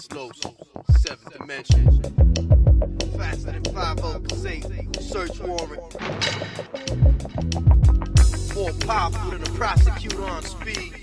[0.00, 0.54] explosive.
[1.00, 2.00] Seventh dimension.
[3.18, 3.98] Faster than 5
[5.02, 5.82] Search warrant.
[8.54, 10.94] More powerful than a prosecutor on speed.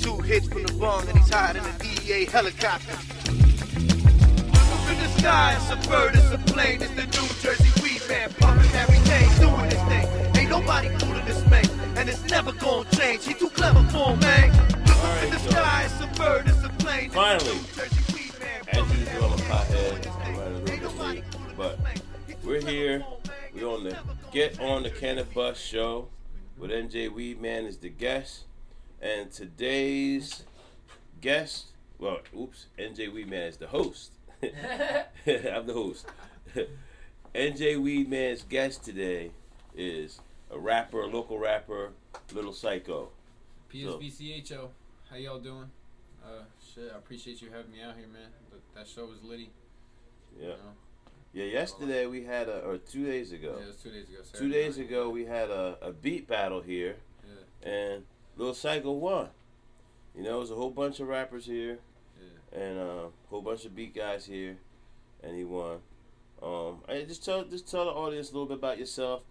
[0.00, 2.92] Two hits from the bung and he's hiding in a DEA helicopter.
[4.72, 8.02] Up in the sky, it's a bird, it's a plane, it's the New Jersey weed
[8.08, 10.36] man, pumping everything, doing his thing.
[10.36, 13.24] Ain't nobody fooling this man, and it's never gonna change.
[13.26, 14.75] He too clever for man.
[15.06, 17.10] Up in the a bird, a plane.
[17.10, 17.58] Finally,
[18.72, 20.26] as usual, I'm a pothead.
[20.26, 21.24] I'm running a little bit late,
[21.56, 21.78] but
[22.42, 23.04] we're here.
[23.54, 23.96] We're on the
[24.32, 26.08] Get on the Cannabus show
[26.58, 28.46] with NJ Weedman is the guest,
[29.00, 30.42] and today's
[31.20, 31.66] guest,
[32.00, 34.10] well, oops, NJ Weedman is the host.
[34.42, 36.06] I'm the host.
[37.34, 39.30] NJ Weedman's guest today
[39.76, 41.92] is a rapper, a local rapper,
[42.34, 43.10] Little Psycho.
[43.72, 44.68] PSVCHO,
[45.10, 45.70] how y'all doing?
[46.24, 46.42] Uh,
[46.74, 48.28] shit, I appreciate you having me out here, man.
[48.50, 49.50] That, that show was litty.
[50.36, 50.42] Yeah.
[50.42, 50.56] You know?
[51.32, 53.56] Yeah, yesterday we had a, or two days ago.
[53.58, 54.18] Yeah, it was two days ago.
[54.32, 54.86] Two days night.
[54.86, 58.04] ago we had a, a beat battle here, Yeah, and
[58.36, 59.28] Lil Psvcho won.
[60.16, 61.78] You know, it was a whole bunch of rappers here,
[62.18, 62.58] yeah.
[62.58, 64.56] and a whole bunch of beat guys here,
[65.22, 65.78] and he won.
[66.42, 69.22] Um, and just tell just tell the audience a little bit about yourself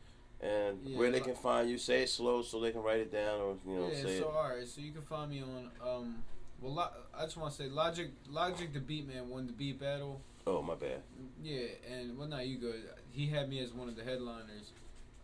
[0.45, 1.77] and Yeah, where they can find you.
[1.77, 4.23] Say it slow so they can write it down, or you know, yeah, so it.
[4.23, 6.23] alright, so you can find me on um
[6.61, 9.79] well Lo- I just want to say Logic Logic the Beat Man won the beat
[9.79, 10.21] battle.
[10.47, 11.01] Oh my bad.
[11.43, 12.83] Yeah, and well not you good.
[13.11, 14.71] He had me as one of the headliners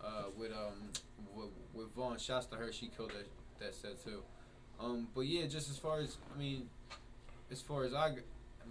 [0.04, 0.90] uh with um
[1.36, 2.18] with, with Vaughn.
[2.18, 3.28] Shouts to her, she killed that
[3.60, 4.24] that set too.
[4.80, 6.70] Um but yeah, just as far as I mean
[7.52, 8.16] as far as I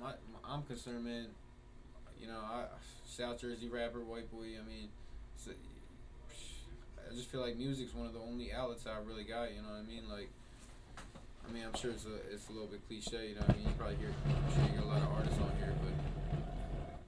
[0.00, 0.12] my,
[0.44, 1.26] I'm concerned, man,
[2.18, 2.64] you know, I
[3.04, 4.88] South Jersey rapper, white boy, I mean,
[5.46, 5.50] a-
[7.10, 9.50] I just feel like music's one of the only outlets I really got.
[9.50, 10.08] You know what I mean?
[10.08, 10.30] Like,
[11.48, 13.30] I mean, I'm sure it's a it's a little bit cliche.
[13.30, 13.66] You know what I mean?
[13.66, 15.92] You probably hear I'm sure you get a lot of artists on here, but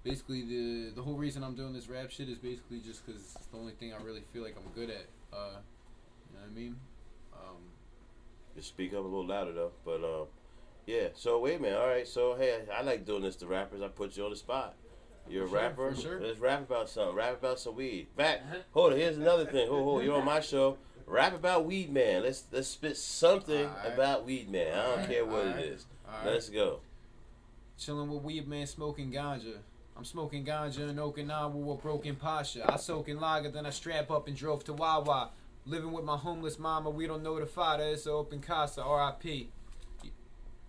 [0.03, 3.47] basically the the whole reason I'm doing this rap shit is basically just because it's
[3.47, 5.07] the only thing I really feel like I'm good at.
[5.33, 5.61] Uh,
[6.27, 6.77] you know what I mean?
[7.35, 7.63] Um,
[8.57, 9.73] Just speak up a little louder though.
[9.85, 10.27] But um,
[10.87, 11.09] yeah.
[11.15, 11.79] So wait a minute.
[11.79, 12.09] All right.
[12.09, 13.83] So hey, I like doing this to rappers.
[13.83, 14.75] I put you on the spot.
[15.29, 15.95] You're a sure, rapper.
[15.95, 16.21] sure.
[16.21, 17.15] Let's rap about something.
[17.15, 18.09] Rap about some weed.
[18.17, 18.43] Fact.
[18.47, 18.59] Uh-huh.
[18.73, 18.99] Hold on.
[18.99, 19.69] Here's another thing.
[19.69, 20.05] Hold, hold.
[20.05, 20.79] You're on my show.
[21.07, 22.23] Rap about weed man.
[22.23, 23.93] Let's let's spit something Alright.
[23.95, 24.73] about weed man.
[24.73, 25.87] I don't Alright, care what alright, it is.
[26.25, 26.81] Let's go.
[27.79, 29.57] Chilling with weed man, smoking ganja.
[29.97, 32.63] I'm smoking ganja in Okinawa with broken posture.
[32.67, 35.31] I soak in lager, then I strap up and drove to Wawa.
[35.67, 37.85] Living with my homeless mama, we don't know the father.
[37.85, 39.51] It's an open casa, R.I.P.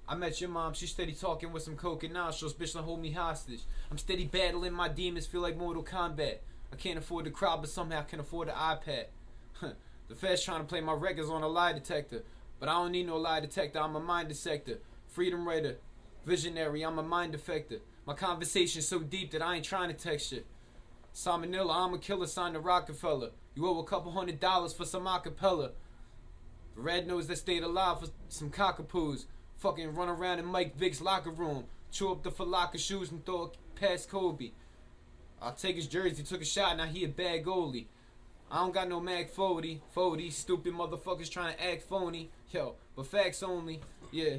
[0.08, 2.54] I met your mom, she steady talking with some coke and nostrils.
[2.54, 3.62] Bitch, don't hold me hostage.
[3.90, 6.40] I'm steady battling my demons, feel like Mortal Kombat.
[6.72, 9.06] I can't afford the crowd, but somehow can afford the iPad.
[9.62, 12.24] the feds trying to play my records on a lie detector.
[12.60, 14.80] But I don't need no lie detector, I'm a mind dissector.
[15.08, 15.78] Freedom writer,
[16.26, 17.80] visionary, I'm a mind defector.
[18.06, 20.44] My conversation's so deep that I ain't trying to text you.
[21.14, 23.30] Salmonella, I'm a killer, signed to Rockefeller.
[23.56, 25.72] You owe a couple hundred dollars for some acapella.
[26.76, 29.26] Red nose that stayed alive for some cockapoos.
[29.64, 31.64] Fucking run around in Mike Vick's locker room.
[31.90, 34.52] Chew up the Falaka shoes and throw it past Kobe.
[35.42, 37.86] I'll take his jersey, took a shot, now he a bad goalie.
[38.52, 39.80] I don't got no Mag 40.
[39.94, 42.30] 40, stupid motherfuckers trying to act phony.
[42.52, 43.80] Yo, but facts only.
[44.12, 44.36] Yeah,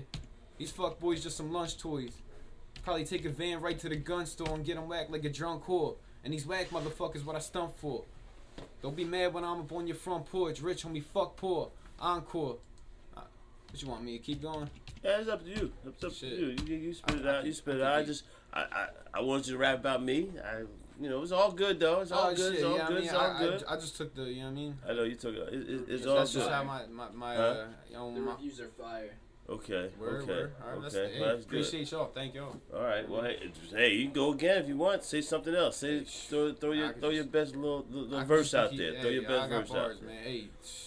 [0.59, 2.13] these fuck boys just some lunch toys.
[2.83, 5.31] Probably take a van right to the gun store and get them whacked like a
[5.31, 5.95] drunk whore.
[6.23, 8.05] And these whack motherfuckers what I stunt for.
[8.83, 10.61] Don't be mad when I'm up on your front porch.
[10.61, 11.71] Rich homie, fuck poor.
[11.99, 12.59] Encore.
[13.75, 14.71] What you want me to keep going?
[15.03, 15.73] Yeah, it's up to you.
[15.85, 16.31] It's up Shit.
[16.31, 16.57] to you.
[16.65, 17.45] You, you spit it I- I out.
[17.45, 17.99] You spit I it out.
[17.99, 20.31] I just I, I I wanted you to rap about me.
[20.45, 20.59] I
[21.01, 21.99] you know it's all good though.
[22.03, 22.53] It's all oh good.
[22.53, 22.93] shit, it's all yeah, good.
[22.93, 23.65] I mean, it's all I, good.
[23.69, 24.79] I, I just took the, you know what I mean?
[24.89, 25.53] I know you took it.
[25.53, 26.39] it, it it's Yeah, all That's good.
[26.39, 27.43] just how my, my, my Huh?
[27.43, 29.11] uh, you know, The my, reviews are fire.
[29.49, 29.91] Okay.
[30.01, 30.33] word, okay.
[30.33, 30.53] word.
[30.63, 31.15] All right, that's, okay.
[31.15, 31.61] hey, well, that's good.
[31.61, 32.07] appreciate y'all.
[32.07, 32.57] Thank y'all.
[32.75, 33.09] All right.
[33.09, 35.05] Well, hey, hey, you can go again if you want.
[35.05, 35.77] Say something else.
[35.79, 38.95] Say throw, throw your throw your best little, little verse out there.
[38.95, 40.09] hey, throw your best verse bars, out there.
[40.09, 40.25] man.
[40.25, 40.45] Hey,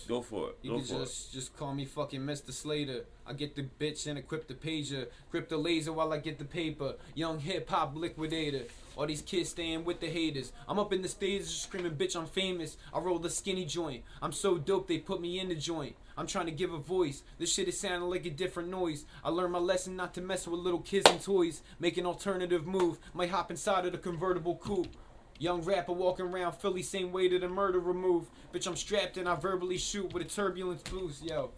[0.08, 0.58] Go for it.
[0.64, 2.52] You Go can just just call me fucking Mr.
[2.52, 3.06] Slater.
[3.28, 5.08] I get the bitch and equip the pager.
[5.32, 6.96] Grip the laser while I get the paper.
[7.14, 8.64] Young hip hop liquidator.
[8.96, 10.54] All these kids staying with the haters.
[10.68, 12.78] I'm up in the stages screaming, bitch, I'm famous.
[12.94, 14.04] I roll the skinny joint.
[14.22, 15.96] I'm so dope they put me in the joint.
[16.18, 17.22] I'm trying to give a voice.
[17.38, 19.06] This shit is sounding like a different noise.
[19.24, 21.62] I learned my lesson not to mess with little kids and toys.
[21.80, 22.98] Make an alternative move.
[23.14, 24.96] Might hop inside of the convertible coupe.
[25.38, 28.26] Young rapper walking around Philly same way to the murderer move.
[28.52, 31.52] Bitch, I'm strapped and I verbally shoot with a turbulence boost, yo.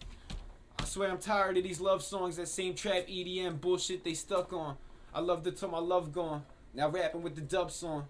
[0.90, 4.52] I swear I'm tired of these love songs, that same trap EDM bullshit they stuck
[4.52, 4.76] on.
[5.14, 6.42] I loved it till my love gone.
[6.74, 8.06] Now rapping with the dub song.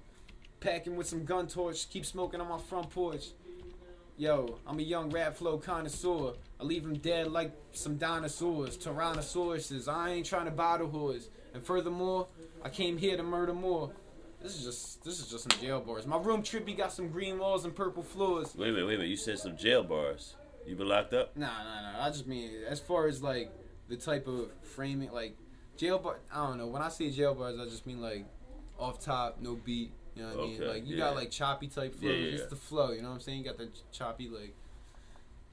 [0.61, 3.33] Packing with some gun torch, keep smoking on my front porch.
[4.17, 6.33] Yo, I'm a young rap flow connoisseur.
[6.59, 9.87] I leave them dead like some dinosaurs, tyrannosauruses.
[9.87, 11.29] I ain't trying to bottle whores.
[11.53, 12.29] And furthermore,
[12.65, 13.91] I came here to murder more.
[14.43, 16.07] This is just this is just some jail bars.
[16.07, 18.55] My room trippy got some green walls and purple floors.
[18.57, 19.11] Wait a minute, wait a minute.
[19.11, 20.37] You said some jail bars.
[20.67, 21.37] You been locked up?
[21.37, 22.05] Nah, nah, nah.
[22.07, 23.51] I just mean as far as like
[23.89, 25.37] the type of framing, like
[25.77, 26.19] jail bar.
[26.33, 26.67] I don't know.
[26.69, 28.25] When I say jail bars, I just mean like
[28.79, 29.93] off top, no beat.
[30.15, 30.69] You know what I mean?
[30.69, 31.07] Like you yeah.
[31.07, 32.13] got like choppy type flows.
[32.13, 32.91] Yeah, yeah, It's the flow.
[32.93, 33.39] You know what I'm saying?
[33.39, 34.55] You got the ch- choppy like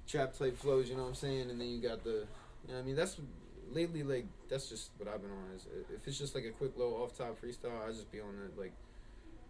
[0.07, 0.89] trap type flows.
[0.89, 1.49] You know what I'm saying?
[1.49, 2.25] And then you got the.
[2.67, 2.95] You know what I mean?
[2.95, 3.17] That's
[3.71, 5.55] lately like that's just what I've been on.
[5.55, 8.29] Is if it's just like a quick low off top freestyle, I just be on
[8.45, 8.73] it like.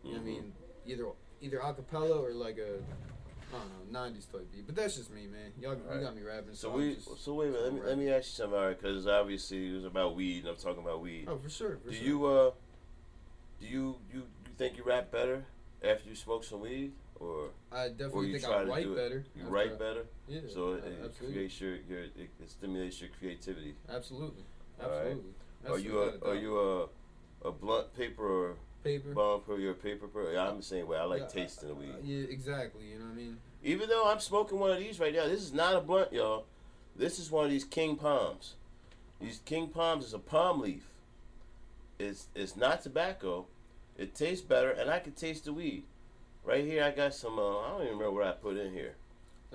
[0.03, 0.33] You know what I Mhm.
[0.33, 0.53] mean?
[0.86, 1.06] Either
[1.42, 2.80] either acapella or like a.
[3.53, 5.53] I don't know, '90s type beat, but that's just me, man.
[5.61, 5.95] Y'all, Right.
[5.95, 6.53] you got me rapping.
[6.53, 7.63] So I'm we, just- so wait a minute.
[7.63, 8.77] Let me let me ask you something, alright?
[8.81, 11.25] Because obviously it was about weed, and I'm talking about weed.
[11.29, 11.77] Oh, for sure.
[11.77, 12.05] For do sure.
[12.05, 12.51] you uh,
[13.59, 15.45] do you you you think you rap better
[15.83, 19.25] after you smoke some weed, or I or definitely you think I write better.
[19.35, 20.41] You after write I- better, Yeah.
[20.53, 23.75] so it, it creates your your it, it stimulates your creativity.
[23.89, 24.43] Absolutely.
[24.83, 25.17] All right.
[25.65, 25.69] Absolutely.
[25.69, 26.88] Are you a are you a
[27.47, 28.55] a blunt paper or
[28.88, 29.57] paper?
[29.57, 30.34] you're a paper per?
[30.34, 30.98] Yeah, I'm the same way.
[30.98, 31.95] I like Yeah, tasting the weed.
[32.04, 32.86] Yeah, exactly.
[32.92, 33.38] You know what I mean?
[33.63, 36.45] Even though I'm smoking one of these right now, this is not a blunt, y'all.
[36.95, 38.56] This is one of these king palms.
[39.19, 40.88] These king palms is a palm leaf.
[42.00, 43.48] It's it's not tobacco.
[43.98, 45.84] It tastes better, and I can taste the weed.
[46.44, 47.39] Right here, I got some.
[47.39, 48.95] Uh, I don't even remember what I put in here.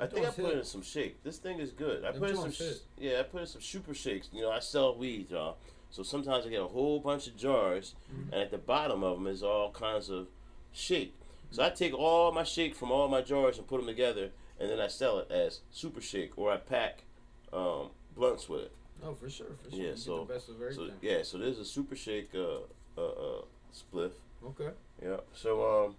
[0.00, 0.58] I think I put hit.
[0.58, 1.22] in some shake.
[1.22, 2.04] This thing is good.
[2.04, 2.52] I Them put in some.
[2.52, 4.28] sh- Yeah, I put in some super shakes.
[4.32, 5.56] You know, I sell weed, y'all.
[5.92, 8.32] So sometimes I get a whole bunch of jars, Mhm.
[8.32, 10.26] and at the bottom of them is all kinds of
[10.72, 11.14] shake.
[11.50, 14.70] So I take all my shake from all my jars and put them together, and
[14.70, 17.04] then I sell it as super shake, or I pack
[17.52, 18.72] um, blunts with it.
[19.04, 19.48] Oh, for sure.
[19.62, 19.78] For sure.
[19.78, 22.60] Yeah, You so- get the best of So yeah, so there's a super shake uh,
[22.96, 23.42] uh, uh,
[23.74, 24.12] spliff.
[24.42, 24.70] Okay.
[25.02, 25.20] Yeah.
[25.34, 25.96] So um,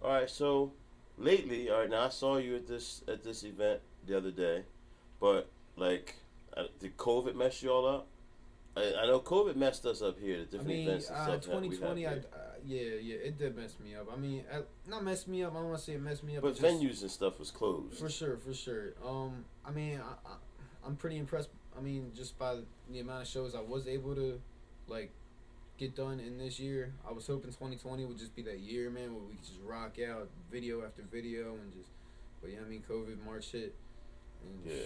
[0.00, 0.30] all right.
[0.30, 0.72] So
[1.18, 1.90] lately, all right.
[1.90, 4.62] Now I saw you at this at this event the other day,
[5.18, 6.14] but like,
[6.56, 8.06] uh, did COVID mess you all up?
[8.76, 10.36] I, I know COVID messed us up here.
[10.36, 11.42] The I different mean, events and uh, stuff.
[11.42, 12.18] that we have 2020, I, uh,
[12.64, 14.08] yeah, yeah, it did mess me up.
[14.12, 14.44] I mean,
[14.86, 15.52] not mess me up.
[15.52, 16.42] I don't want to say it messed me up.
[16.42, 17.98] but venues and stuff was closed.
[17.98, 18.92] For sure, for sure.
[19.04, 20.34] Um, I mean, I, I,
[20.86, 21.48] I'm pretty impressed.
[21.76, 22.56] I mean, just by
[22.90, 24.40] the amount of shows I was able to,
[24.88, 25.10] like,
[25.78, 26.92] get done in this year.
[27.08, 29.96] I was hoping 2020 would just be that year, man, where we could just rock
[30.00, 31.88] out video after video and just.
[32.42, 33.74] But yeah, I mean, COVID March hit,
[34.42, 34.82] and Yeah.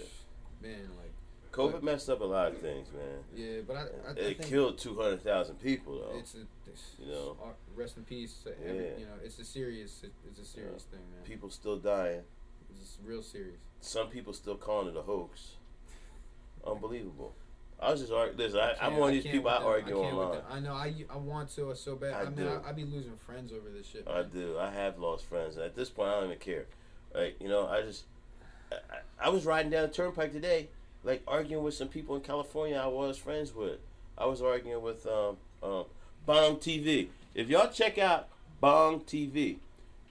[0.61, 1.11] man, like,
[1.51, 3.23] COVID messed up a lot of things, man.
[3.35, 3.61] yeah.
[3.67, 6.17] But I, I, I it killed two hundred thousand people though.
[6.17, 7.37] It's a, it's, You know.
[7.43, 8.45] uh, rest in peace.
[8.65, 8.89] Every, Yeah.
[8.99, 11.23] You know, it's a serious, it's a serious thing, man.
[11.25, 12.21] people still dying.
[12.79, 13.57] It's real serious.
[13.81, 15.51] Some people still calling it a hoax.
[16.65, 17.33] Unbelievable.
[17.79, 18.37] I was just arguing.
[18.37, 20.41] Listen, I, I'm one of these people I argue can't online.
[20.51, 20.73] I know.
[20.73, 22.13] I, I want to so bad.
[22.13, 22.61] I I, mean, do.
[22.63, 24.07] I, I be losing friends over this shit.
[24.07, 24.57] I do.
[24.59, 25.57] I have lost friends.
[25.57, 26.67] At this point, I don't even care.
[27.13, 28.03] Like you know, I just
[28.71, 30.69] I, I I was riding down the turnpike today,
[31.03, 33.79] like arguing with some people in California I was friends with.
[34.17, 35.85] I was arguing with um, um,
[36.25, 37.07] Bong TV.
[37.33, 38.27] If y'all check out
[38.59, 39.57] Bong TV,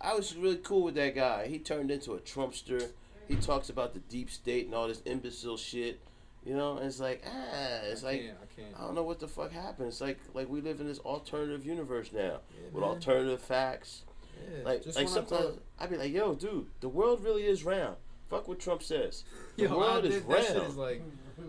[0.01, 1.47] I was really cool with that guy.
[1.47, 2.89] He turned into a Trumpster.
[3.29, 6.01] He talks about the deep state and all this imbecile shit.
[6.45, 8.37] You know, and it's like ah, it's I like can't.
[8.43, 8.75] I can't.
[8.77, 9.89] I don't know what the fuck happened.
[9.89, 12.85] It's like like we live in this alternative universe now Yeah, with man.
[12.85, 14.03] alternative facts.
[14.51, 17.97] Yeah, Like, just like sometimes I'd be like, "Yo, dude, the world really is round.
[18.31, 19.25] Fuck what Trump says.
[19.56, 21.03] The Yo, world I is did- that shit round." is like,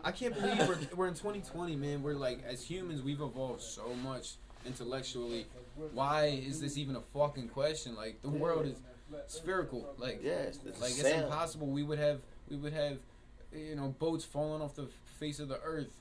[0.04, 2.01] I can't believe we're, we're in 2020, man.
[2.01, 4.34] We're like, as humans, we've evolved so much
[4.65, 5.46] intellectually.
[5.94, 7.96] Why is this even a fucking question?
[7.96, 8.77] Like, the world is
[9.27, 9.94] spherical.
[9.98, 11.24] Like, yeah, it's, it's like it's sound.
[11.25, 11.67] impossible.
[11.67, 12.98] We would have, we would have,
[13.53, 14.88] you know, boats falling off the
[15.20, 15.91] face of the earth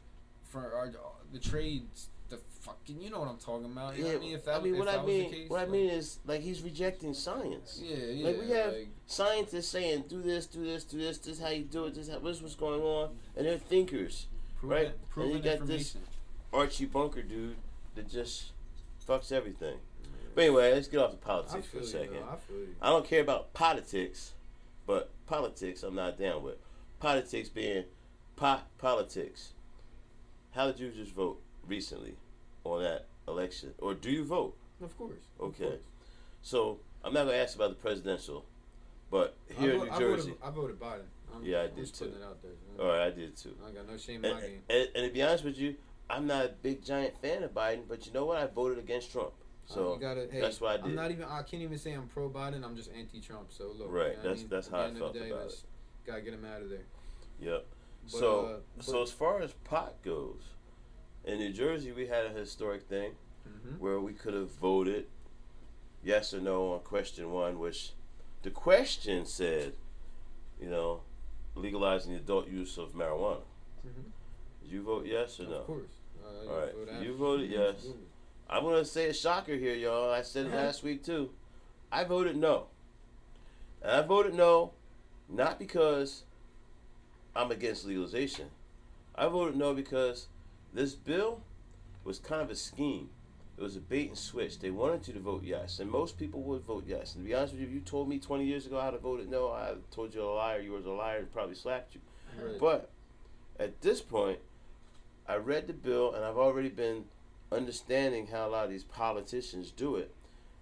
[0.44, 0.90] for our
[1.32, 2.08] the trades.
[2.30, 3.96] The fucking, you know what I'm talking about?
[3.96, 5.12] You know Yeah, what I mean, if that, I mean, if what I that was
[5.14, 7.80] the mean, case, what I like- mean is like he's rejecting science.
[7.82, 8.26] yeah, yeah.
[8.26, 11.18] Like, we have- like, Scientists saying, "Do this, do this, do this.
[11.18, 11.94] This is how you do it.
[11.94, 14.26] This is how, this is what's going on," and they're thinkers.
[14.60, 14.86] proven, right?
[14.94, 15.96] And proven you got this-
[16.52, 17.56] Archie Bunker dude
[17.96, 18.52] that just
[19.08, 19.78] fucks everything.
[20.34, 22.14] But anyway, let's get off the politics for feel a you, second.
[22.14, 22.28] though.
[22.30, 22.76] I feel you.
[22.80, 24.34] I don't care about politics,
[24.86, 26.58] but politics I'm not down with.
[27.00, 27.84] Politics being
[28.36, 29.54] pot politics.
[30.52, 31.40] How did you just vote
[31.74, 32.16] recently
[32.64, 33.72] on that election?
[33.78, 34.56] Or do you vote?
[34.82, 35.14] Of course.
[35.38, 35.68] of Okay.
[35.68, 35.82] course.
[36.42, 38.44] So I'm not gonna ask about the presidential,
[39.10, 40.30] but here I in New I Jersey.
[40.30, 41.06] Voted, I voted Biden.
[41.34, 42.06] I'm, Yeah, I did too.
[42.06, 42.50] it out there.
[42.78, 43.54] All right, I did too.
[43.66, 44.62] I got no shame in And, my game.
[44.68, 45.76] and, and to be honest with you,
[46.08, 48.38] I'm not a big giant fan of Biden, but you know what?
[48.38, 49.32] I voted against Trump.
[49.66, 50.86] So Uh, you gotta, hey, that's what I did.
[50.86, 51.24] I'm not even.
[51.26, 52.64] I can't even say I'm pro Biden.
[52.64, 53.52] I'm just anti-Trump.
[53.52, 54.48] So look, Right, you know what I that's- mean?
[54.48, 55.64] that's At how I end of felt day, about let's-
[56.06, 56.86] Gotta get him out of there.
[57.40, 57.66] Yep.
[58.04, 58.44] But, so
[58.78, 60.42] uh, so as far as pot goes,
[61.24, 63.12] in New Jersey we had a historic thing
[63.48, 63.78] Mhm.
[63.78, 65.06] where we could have voted
[66.02, 67.92] yes or no on question one, which
[68.42, 69.74] the question said
[70.60, 71.00] you know,
[71.54, 73.40] legalizing the adult use of marijuana.
[73.86, 74.12] Mhm.
[74.62, 75.56] Did you vote yes or no?
[75.56, 75.90] Of course.
[76.22, 76.74] Uh, All right.
[76.74, 77.76] vote You voted yes.
[77.76, 78.02] Absolutely.
[78.50, 80.10] I'm gonna say a shocker here, y'all.
[80.10, 81.30] I said it last week too.
[81.90, 82.66] I voted no.
[83.80, 84.74] And I voted no,
[85.30, 86.24] not because
[87.34, 88.50] I'm against legalization.
[89.14, 90.28] I voted no because
[90.72, 91.42] this bill
[92.04, 93.10] was kind of a scheme.
[93.58, 94.58] It was a bait and switch.
[94.58, 97.14] They wanted you to vote yes, and most people would vote yes.
[97.14, 99.02] And to be honest with you, if you told me 20 years ago I'd have
[99.02, 100.60] voted no, I told you a liar.
[100.60, 102.00] You was a liar and probably slapped you.
[102.42, 102.58] Right.
[102.58, 102.90] But
[103.58, 104.38] at this point,
[105.28, 107.04] I read the bill and I've already been
[107.52, 110.14] understanding how a lot of these politicians do it.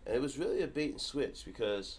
[0.04, 1.98] And it was really a bait and switch because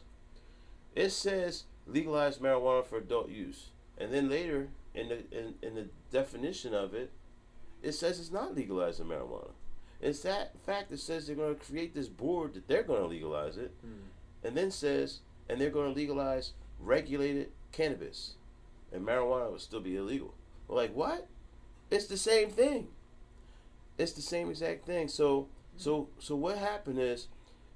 [0.96, 3.70] it says legalize marijuana for adult use.
[3.98, 7.12] And then later in the in, in the definition of it,
[7.83, 9.51] it says it's not legalizing marijuana.
[10.01, 13.07] It's that fact that says they're going to create this board that they're going to
[13.07, 14.45] legalize it, Mm.
[14.48, 15.19] and then says,
[15.50, 18.36] and they're going to legalize regulated cannabis,
[18.93, 20.33] and marijuana will still be illegal.
[20.67, 21.27] We're like, what?
[21.91, 22.88] It's the same thing.
[23.98, 25.07] It's the same exact thing.
[25.09, 27.27] So, so, so what happened is,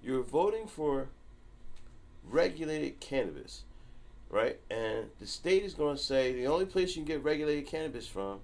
[0.01, 1.10] you're voting for
[2.24, 3.63] regulated cannabis,
[4.29, 4.60] right?
[4.69, 8.07] And the state is going to say the only place you can get regulated cannabis
[8.07, 8.39] from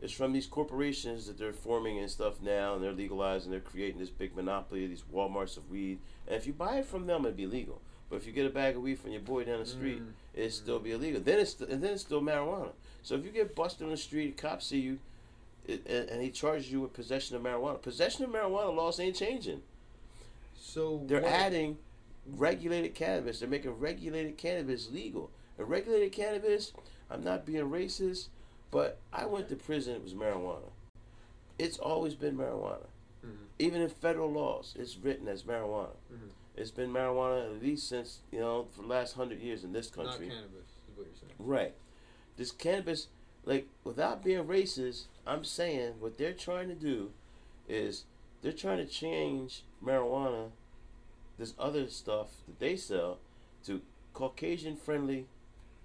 [0.00, 3.98] is from these corporations that they're forming and stuff now, and they're legalizing, they're creating
[3.98, 5.98] this big monopoly, of these WalMarts of weed.
[6.26, 7.80] And if you buy it from them, it'd be legal.
[8.08, 10.12] But if you get a bag of weed from your boy down the street, Mm.
[10.34, 11.20] it'd still be illegal.
[11.20, 12.70] Then it's and then it's still marijuana.
[13.02, 14.98] So if you get busted on the street, a cop see you,
[15.66, 17.82] it, and, and he charges you with possession of marijuana.
[17.82, 19.60] Possession of marijuana laws ain't changing.
[20.58, 21.76] So They're what- adding
[22.26, 23.40] regulated cannabis.
[23.40, 25.30] They're making regulated cannabis legal.
[25.58, 26.72] And regulated cannabis,
[27.10, 28.28] I'm not being racist,
[28.70, 30.70] but I went to prison, it was marijuana.
[31.58, 32.86] It's always been marijuana.
[33.24, 33.46] Mhm.
[33.58, 35.96] Even in federal laws, it's written as marijuana.
[36.12, 36.30] Mhm.
[36.56, 39.88] It's been marijuana at least since, you know, for the last hundred years in this
[39.90, 40.28] country.
[40.28, 41.32] not cannabis is what you're saying.
[41.38, 41.74] Right.
[42.36, 43.08] This cannabis,
[43.44, 47.12] like, without being racist, I'm saying what they're trying to do
[47.68, 48.04] is
[48.42, 50.52] they're trying to change marijuana,
[51.38, 53.18] this other stuff that they sell,
[53.64, 53.82] to
[54.14, 55.26] Caucasian friendly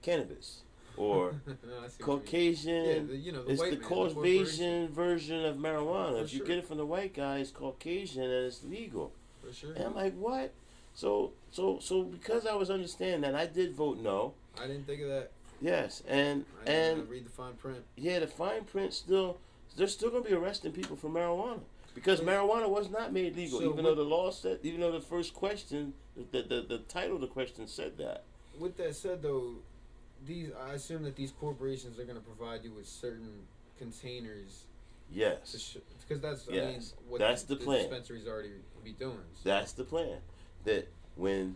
[0.02, 0.64] cannabis.
[0.98, 2.06] Or No, I see what you.
[2.06, 2.86] Caucasian.
[2.86, 3.86] Yeah, the, you know, the it's the man, the.
[3.86, 6.18] Caucasian version of marijuana.
[6.18, 6.48] For if you sure.
[6.48, 9.12] get it from the white guy, it's Caucasian and it's legal.
[9.42, 9.74] For sure.
[9.74, 10.54] And I'm like, what?
[10.96, 14.34] So, so, so because I was understanding that, I did vote no.
[14.62, 15.32] I didn't think of that.
[15.62, 17.80] Yes, and I didn't and read the fine print.
[17.96, 19.38] yeah, the fine print still
[19.78, 21.62] they're still gonna be arresting people for marijuana
[21.96, 25.00] because marijuana was not made legal, So even though the law said, even though the
[25.00, 25.94] first question,
[26.32, 28.24] the, the the title of the question said that.
[28.60, 29.56] With that said, though,
[30.26, 33.32] these I assume that these corporations are going to provide you with certain
[33.78, 34.66] containers
[35.12, 35.78] to Yes, sh-
[36.08, 37.80] because that's I mean what That's the plan.
[37.80, 38.52] dispensaries already
[38.84, 39.18] be doing.
[39.34, 39.50] So.
[39.50, 40.18] that's the plan.
[40.66, 41.56] That when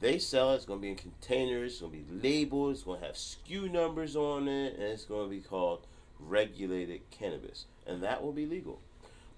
[0.00, 3.14] they sell it, it's gonna be in containers, it's gonna be labeled, it's gonna have
[3.14, 5.86] SKU numbers on it, and it's gonna be called
[6.20, 8.80] regulated cannabis, and that will be legal.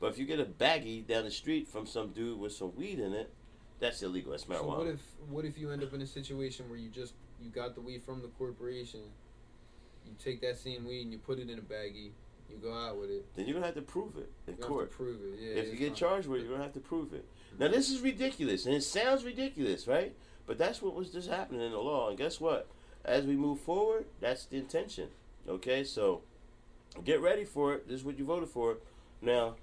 [0.01, 2.99] But if you get a baggie down the street from some dude with some weed
[2.99, 3.31] in it,
[3.79, 4.33] that's illegal.
[4.33, 4.59] That's marijuana.
[4.59, 7.51] So what if what if you end up in a situation where you just you
[7.51, 9.01] got the weed from the corporation,
[10.07, 12.11] you take that same weed and you put it in a baggie,
[12.51, 13.25] you go out with it.
[13.37, 14.91] then you're gonna have to prove it in You have court.
[14.91, 15.39] to prove it.
[15.41, 15.63] Yeah.
[15.63, 17.25] if you get charged with it, you're gonna have to prove it.
[17.59, 20.15] Now this is ridiculous, and it sounds ridiculous, right?
[20.47, 22.09] But that's what was just happening in the law.
[22.11, 22.69] And guess what?
[23.05, 25.09] As we move forward, that's the intention.
[25.49, 26.23] Okay, so
[27.05, 27.89] get ready for it.
[27.89, 28.77] This is what you voted for.
[29.23, 29.55] Now,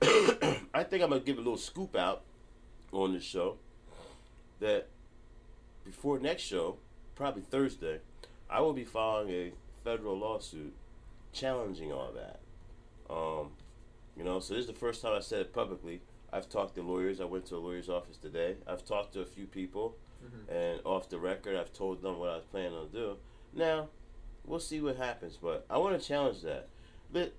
[0.02, 2.22] I think I'm gonna give a little scoop out
[2.92, 3.56] on this show
[4.60, 4.88] that
[5.84, 6.76] before next show,
[7.14, 8.00] probably Thursday,
[8.48, 10.74] I will be filing a federal lawsuit
[11.32, 12.40] challenging all that.
[13.12, 13.50] Um,
[14.16, 16.00] you know, so this is the first time I said it publicly.
[16.32, 17.20] I've talked to lawyers.
[17.20, 18.56] I went to a lawyer's office today.
[18.66, 20.48] I've talked to a few people, Mhm.
[20.48, 23.18] and off the record, I've told them what I was planning on do.
[23.52, 23.88] Now,
[24.44, 26.68] we'll see what happens, but I want to challenge that.
[27.12, 27.34] But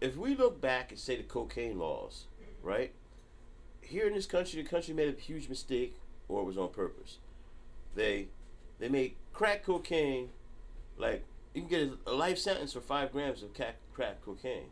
[0.00, 2.26] if we look back and say the cocaine laws,
[2.62, 2.92] right?
[3.80, 5.96] Here in this country, the country made a huge mistake,
[6.28, 7.18] or it was on purpose.
[7.98, 8.28] They
[8.78, 10.28] they made crack cocaine
[10.96, 14.70] like you can get a, life sentence for five grams of crack, crack cocaine,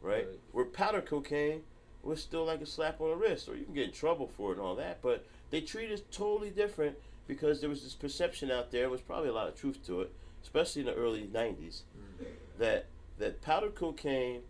[0.00, 0.26] right?
[0.26, 0.38] Right.
[0.52, 1.60] Where powder cocaine
[2.02, 4.52] was still like a slap on the wrist, or you can get in trouble for
[4.52, 5.02] it and all that.
[5.02, 8.82] But they treat it totally different because there was this perception out there.
[8.82, 12.26] There was probably a lot of truth to it, especially in the early '90s, mm.
[12.58, 12.86] that
[13.18, 14.40] that powder cocaine,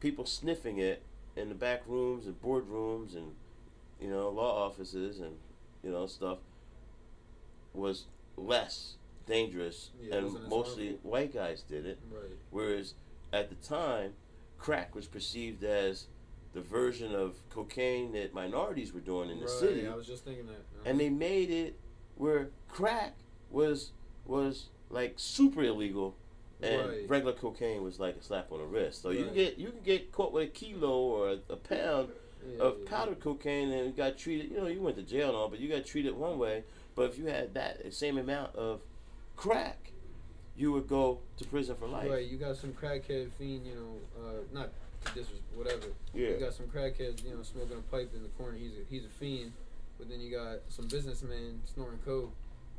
[0.00, 1.02] people sniffing it
[1.36, 3.32] in the back rooms and boardrooms and
[4.00, 5.36] you know law offices and
[5.82, 6.38] you know stuff
[7.74, 8.94] was less
[9.26, 12.36] dangerous Yeah, and mostly white guys did it Right.
[12.50, 12.94] whereas
[13.32, 14.14] at the time
[14.58, 16.06] crack was perceived as
[16.52, 19.50] the version of cocaine that minorities were doing in the right.
[19.50, 20.52] city I was just thinking that.
[20.52, 20.82] uh-huh.
[20.86, 21.78] and they made it
[22.16, 23.14] where crack
[23.50, 23.92] was
[24.26, 26.16] was like super illegal,
[26.60, 27.08] and Right.
[27.08, 29.00] regular cocaine was like a slap on the wrist.
[29.02, 32.08] So you can get you can get caught with a kilo or a, a pound
[32.56, 34.50] Yeah, of yeah, powdered cocaine and you got treated.
[34.50, 36.64] You know, you went to jail and all, but you got treated one way.
[36.94, 38.80] But if you had that same amount of
[39.36, 39.92] crack,
[40.56, 42.10] you would go to prison for life.
[42.10, 44.70] Right, you got some crackhead fiend, you know, uh, not
[45.14, 45.86] this was whatever.
[46.12, 46.28] Yeah.
[46.30, 48.58] You got some crackheads, you know, smoking a pipe in the corner.
[48.58, 49.52] He's a he's a fiend,
[49.98, 52.32] but then you got some businessmen snorting coke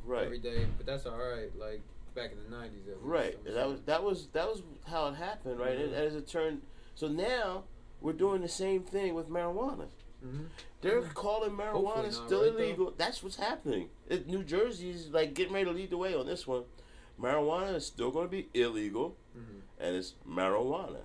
[0.06, 0.25] Right.
[0.25, 0.65] every day.
[0.77, 1.50] But that's all right.
[1.60, 1.82] Like
[2.13, 3.38] back in the nineties, Right.
[3.46, 5.80] And that was that was that was how it happened, right?
[5.80, 5.94] Mhm.
[5.94, 6.62] as it turned,
[6.94, 7.63] so now
[8.01, 9.88] we're doing the same thing with marijuana.
[10.22, 10.44] Hmm
[10.82, 12.63] They're calling marijuana still right, though?
[12.63, 12.94] illegal.
[12.98, 13.90] That's what's happening.
[14.10, 16.63] It, New is like getting ready to lead the way on this one.
[17.20, 21.01] Marijuana is still going to be illegal, hmm and it's marijuana.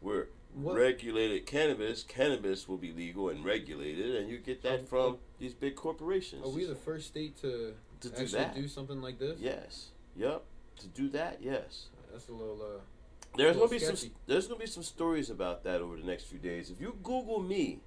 [0.00, 2.02] We're What- regulated cannabis.
[2.02, 6.44] Cannabis will be legal and regulated, and you get that Are- from these big corporations.
[6.44, 8.54] Are we the first state to, to do actually that?
[8.54, 9.38] do something like this?
[9.40, 9.90] Yes.
[10.16, 10.42] Yep.
[10.80, 11.86] To do that, yes.
[12.10, 12.60] That's a little.
[12.60, 12.80] Uh,
[13.36, 14.10] There's little gonna be some.
[14.26, 16.70] There's gonna be some stories about that over the next few days.
[16.70, 17.80] If you Google me,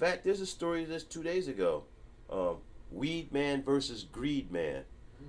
[0.00, 1.84] fact, there's a story that's two days ago.
[2.30, 2.56] Um,
[2.90, 4.84] Weed Man versus Greed Man.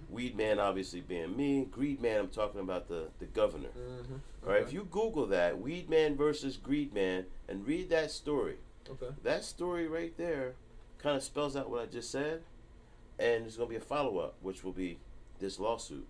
[0.10, 1.66] Weed Man, obviously being me.
[1.70, 3.70] Greed Man, I'm talking about the the governor.
[3.78, 4.20] mhm.
[4.46, 4.62] All right.
[4.62, 8.58] If you Google that, Weed Man versus Greed Man, and read that story,
[8.90, 9.10] Okay.
[9.24, 10.56] that story right there,
[10.98, 12.44] kind of spells out what I just said,
[13.20, 15.00] and there's gonna be a follow up, which will be
[15.40, 16.08] this lawsuit.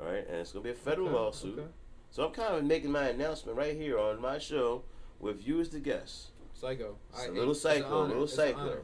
[0.00, 1.58] All right, and it's gonna be a federal Okay, lawsuit.
[1.58, 1.68] okay.
[2.10, 4.82] So I'm kind of making my announcement right here on my show
[5.20, 6.28] with you as the guest.
[6.64, 6.96] Psycho.
[7.12, 8.78] It's a little psycho, a little psycho.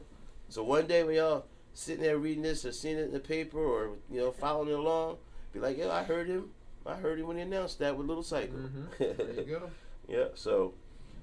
[0.49, 3.57] So one day when y'all sitting there reading this or seeing it in the paper
[3.59, 5.17] or you know following it along,
[5.51, 6.51] be like, "Yo, I heard him.
[6.85, 8.87] I heard him when he announced that with Little Psycho." Mhm.
[9.17, 9.71] There you go.
[10.07, 10.25] yeah.
[10.35, 10.73] So,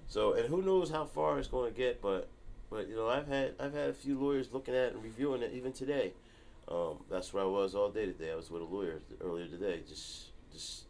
[0.08, 2.28] so and who knows how far it's going to get, but
[2.70, 5.42] but you know I've had I've had a few lawyers looking at it and reviewing
[5.42, 6.12] it even today.
[6.66, 8.32] Um, that's where I was all day today.
[8.32, 10.84] I was with a lawyer earlier today, just just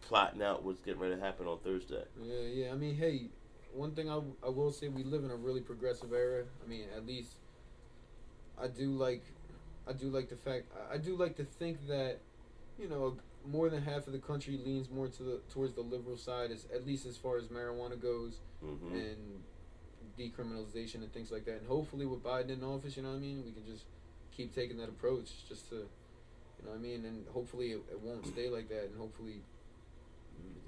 [0.00, 2.04] plotting out what's getting ready to happen on Thursday.
[2.22, 2.72] Yeah, yeah.
[2.72, 3.28] I mean, hey,
[3.74, 6.44] one thing I, I will say, we live in a really progressive era.
[6.64, 7.32] I mean, at least
[8.58, 9.24] I do like,
[9.88, 12.18] I do like the fact, I- I do like to think that,
[12.78, 16.16] you know, more than half of the country leans more to the towards the liberal
[16.16, 19.42] side, as at least as far as marijuana goes hmm and
[20.18, 21.58] decriminalization and things like that.
[21.58, 23.84] And hopefully, with Biden in office, you know what I mean, we can just
[24.34, 28.00] keep taking that approach, just to, you know what I mean, and hopefully it, it
[28.00, 29.42] won't stay like that, and hopefully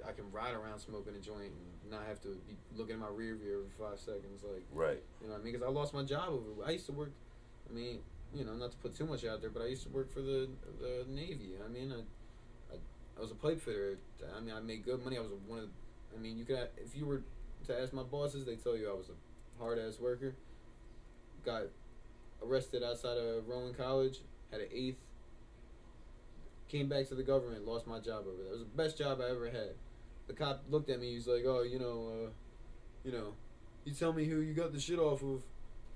[0.07, 3.09] I can ride around smoking a joint and not have to be looking in my
[3.09, 5.03] rear view every five seconds, like Right.
[5.21, 5.53] you know what I mean?
[5.53, 6.65] Because I lost my job over.
[6.65, 7.11] I used to work.
[7.69, 7.99] I mean,
[8.33, 10.21] you know, not to put too much out there, but I used to work for
[10.21, 10.49] the
[10.79, 11.45] the Navy.
[11.45, 11.91] You know what I mean?
[11.91, 12.77] I, I,
[13.17, 13.97] I was a pipe fitter.
[14.35, 15.17] I mean, I made good money.
[15.17, 15.65] I was one of.
[15.65, 17.23] The, I mean, you could if you were
[17.67, 20.35] to ask my bosses, they tell you I was a hard ass worker.
[21.45, 21.63] Got
[22.43, 24.19] arrested outside of Rowan College.
[24.51, 24.99] Had an eighth.
[26.69, 27.65] Came back to the government.
[27.65, 28.53] Lost my job over there.
[28.53, 29.75] It was the best job I ever had.
[30.27, 31.11] The cop looked at me.
[31.11, 32.29] He was like, "Oh, you know, uh,
[33.05, 33.33] you know,
[33.85, 35.43] you tell me who you got the shit off of."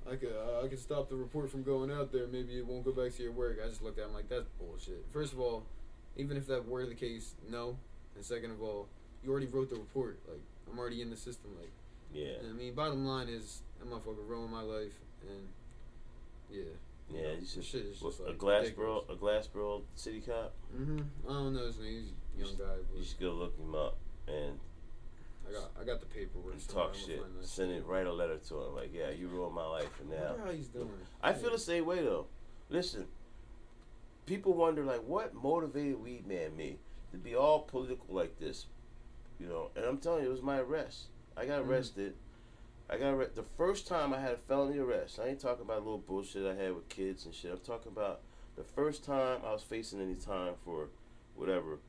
[0.09, 2.27] I could I could stop the report from going out there.
[2.27, 3.59] Maybe it won't go back to your work.
[3.63, 5.05] I just looked at him like that's bullshit.
[5.11, 5.63] First of all,
[6.17, 7.77] even if that were the case, no.
[8.15, 8.87] And second of all,
[9.23, 10.19] you already wrote the report.
[10.27, 11.51] Like I'm already in the system.
[11.59, 11.71] Like
[12.13, 12.33] Yeah.
[12.49, 14.93] I mean, bottom line is that motherfucker ruined my life.
[15.29, 15.47] And
[16.49, 16.63] yeah,
[17.13, 17.31] Yeah.
[17.33, 17.65] You the should.
[17.65, 20.53] shit just a like Glassboro, a Glassboro city cop.
[20.75, 20.99] Mm-hmm.
[21.29, 22.03] I don't know his name.
[22.35, 23.97] He's a young guy, You should go look him up
[24.27, 24.57] and
[25.47, 26.53] I got I got the paperwork.
[26.53, 27.21] and talk shit.
[27.41, 28.75] Send it, write a letter to him.
[28.75, 30.89] Like, yeah, you ruined my life, and I now wonder how he's doing.
[31.21, 31.55] I feel Yeah.
[31.55, 32.27] the same way though.
[32.69, 33.05] Listen,
[34.25, 36.77] people wonder like what motivated Weed Man me
[37.11, 38.67] to be all political like this,
[39.39, 39.71] you know.
[39.75, 41.07] And I'm telling you, it was my arrest.
[41.35, 42.13] I got arrested.
[42.91, 45.17] I got arrested the first time I had a felony arrest.
[45.23, 47.51] I ain't talking about little bullshit I had with kids and shit.
[47.51, 48.19] I'm talking about
[48.57, 50.89] the first time I was facing any time for
[51.35, 51.79] whatever.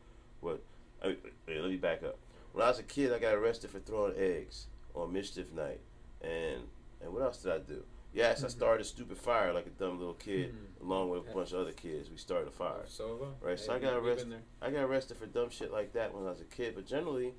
[0.40, 0.62] What?
[1.02, 1.16] I mean,
[1.48, 2.18] let me back up.
[2.52, 5.80] When I was a kid, I got arrested for throwing eggs on mischief night,
[6.20, 6.62] and
[7.00, 7.82] and what else did I do?
[8.14, 8.50] Yes, I Mhm.
[8.50, 10.82] started a stupid fire like a dumb little kid, Mhm.
[10.86, 11.34] along with a Yeah.
[11.34, 12.10] bunch of other kids.
[12.10, 12.84] We started a fire.
[12.86, 13.46] So have I.
[13.48, 14.40] Right, so I got arrested.
[14.60, 17.34] I got arrested for dumb shit like that when I was a kid, but generally,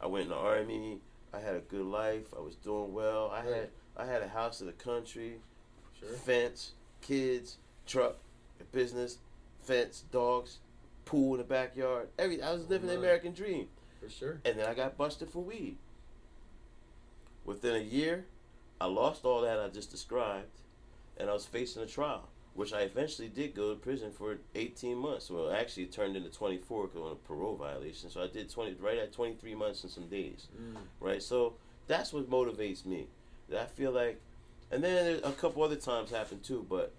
[0.00, 1.02] I went in the army.
[1.32, 2.34] I had a good life.
[2.36, 3.30] I was doing well.
[3.30, 5.40] I had I had a house in the country,
[5.98, 6.08] Sure.
[6.10, 8.16] fence, kids, truck,
[8.60, 9.18] a business,
[9.62, 10.58] fence, dogs,
[11.04, 12.08] pool in the backyard.
[12.18, 13.68] Every I was living the American dream.
[14.00, 14.40] For sure.
[14.44, 15.76] And then I got busted for weed.
[17.44, 18.26] Within a year,
[18.80, 20.60] I lost all that I just described,
[21.16, 24.96] and I was facing a trial, which I eventually did go to prison for 18
[24.96, 25.30] months.
[25.30, 28.10] Well, actually, it turned into 24 because on a parole violation.
[28.10, 30.48] So I did 20 right at 23 months and some days.
[30.60, 30.76] Mm.
[31.00, 31.22] Right.
[31.22, 31.54] So
[31.86, 33.06] that's what motivates me.
[33.48, 34.20] That I feel like,
[34.70, 36.92] and then a couple other times happened too, but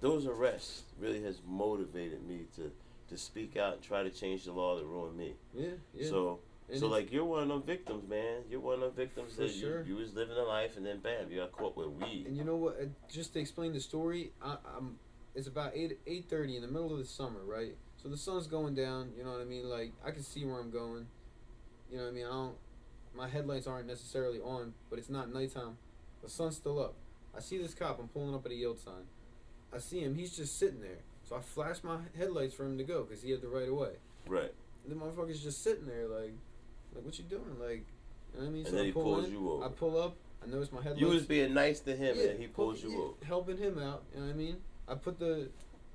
[0.00, 2.70] those arrests really has motivated me to
[3.08, 5.34] to speak out and try to change the law that ruined me.
[5.54, 6.08] Yeah, yeah.
[6.08, 8.42] So And so like you're one of them victims, man.
[8.50, 9.82] You're one of them victims that sure.
[9.82, 12.26] you, you was living a life and then bam, you got caught with weed.
[12.26, 12.76] And you know what?
[13.08, 14.98] Just to explain the story, I, I'm.
[15.34, 17.76] It's about eight eight thirty in the middle of the summer, right?
[18.02, 19.12] So the sun's going down.
[19.16, 19.68] You know what I mean?
[19.68, 21.06] Like I can see where I'm going.
[21.90, 22.26] You know what I mean?
[22.26, 22.56] I don't.
[23.14, 25.78] My headlights aren't necessarily on, but it's not nighttime.
[26.22, 26.94] The sun's still up.
[27.36, 27.98] I see this cop.
[27.98, 29.04] I'm pulling up at a yield sign.
[29.72, 30.14] I see him.
[30.14, 31.00] He's just sitting there.
[31.22, 33.74] So I flash my headlights for him to go because he had the right of
[33.74, 33.92] way.
[34.26, 34.52] Right.
[34.84, 36.34] And the motherfucker's just sitting there, like,
[36.96, 37.56] like what you doing?
[37.60, 37.84] Like,
[38.34, 38.56] you know what I mean?
[38.58, 39.64] And so then I he pull pulls in, you over.
[39.64, 40.16] I pull up.
[40.42, 41.00] I notice my headlights.
[41.00, 43.14] You was being nice to him Yeah, and he pulls pull- you over.
[43.26, 44.04] helping him out.
[44.14, 44.56] You know what I mean?
[44.88, 45.48] I put the,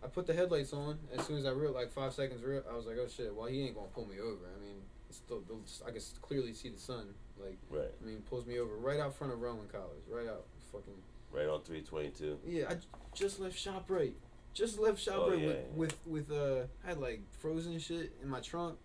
[0.04, 2.64] I put the headlights on as soon as I real like five seconds real.
[2.70, 3.34] I was like, oh shit.
[3.36, 4.46] Well, he ain't gonna pull me over.
[4.56, 7.14] I mean, it's still, the- I can clearly see the sun.
[7.40, 7.92] Like, Right.
[8.02, 10.94] I mean, pulls me over right out front of Rowan College, right out fucking.
[11.32, 12.38] Right on three twenty two.
[12.46, 12.82] Yeah, I j-
[13.16, 14.14] just left Shoprite.
[14.54, 15.62] Just left Shoprite Oh, yeah, with, yeah.
[15.76, 18.78] with with uh, I had like frozen shit in my trunk.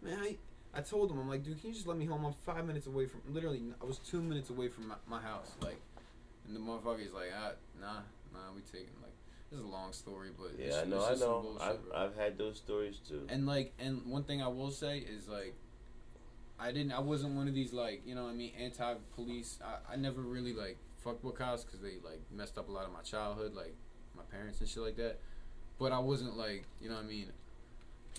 [0.00, 0.36] Man, I
[0.74, 2.24] I told him I'm like, dude, can you just let me home?
[2.24, 3.62] I'm five minutes away from literally.
[3.80, 5.80] I was two minutes away from my, my house, like,
[6.46, 8.00] and the motherfucker's like, ah, nah,
[8.32, 9.12] nah, we taking like.
[9.50, 11.40] This is a long story, but it's, Yeah, I know, I just know.
[11.40, 12.10] bullshit, I've.
[12.10, 13.26] I've had those stories too.
[13.30, 15.54] And like, and one thing I will say is like,
[16.60, 19.58] I didn't, I wasn't one of these like, you know, what I mean, anti-police.
[19.64, 22.84] I, I never really like fucked with cops because they like messed up a lot
[22.84, 23.74] of my childhood, like
[24.14, 25.18] my parents and shit like that.
[25.78, 27.28] But I wasn't like, you know, what I mean,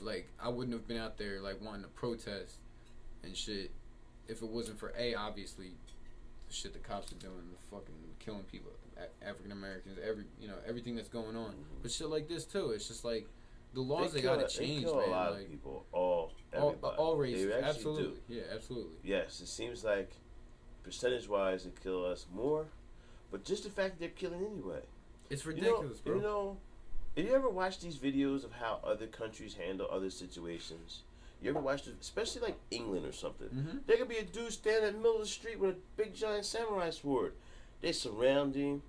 [0.02, 2.56] like I wouldn't have been out there like wanting to protest
[3.24, 3.72] and shit
[4.28, 5.72] if it wasn't for a obviously
[6.48, 8.72] the shit the cops are doing, the fucking killing people,
[9.22, 11.52] African Americans, every you know everything that's going on.
[11.52, 11.82] Mm-hmm.
[11.82, 13.28] But shit like this too, it's just like
[13.74, 15.10] the laws they, kill, gotta change, they kill man.
[15.10, 15.86] a lot like, of people.
[15.92, 16.98] All all, everybody.
[16.98, 18.36] all They races, absolutely, do.
[18.36, 18.98] yeah, absolutely.
[19.04, 20.12] Yes, it seems like
[20.84, 22.66] percentage wise they kill us more,
[23.32, 24.80] but just the fact that they're killing anyway.
[25.30, 26.58] It's You know- ridiculous, you know,
[27.20, 31.02] have you ever watched these videos of how other countries handle other situations?
[31.42, 33.48] You ever watched, especially like England or something?
[33.48, 33.78] mm-hmm.
[33.88, 36.14] There could be a dude standing in the middle of the street with a big
[36.14, 37.34] giant samurai sword.
[37.82, 38.82] They surround him.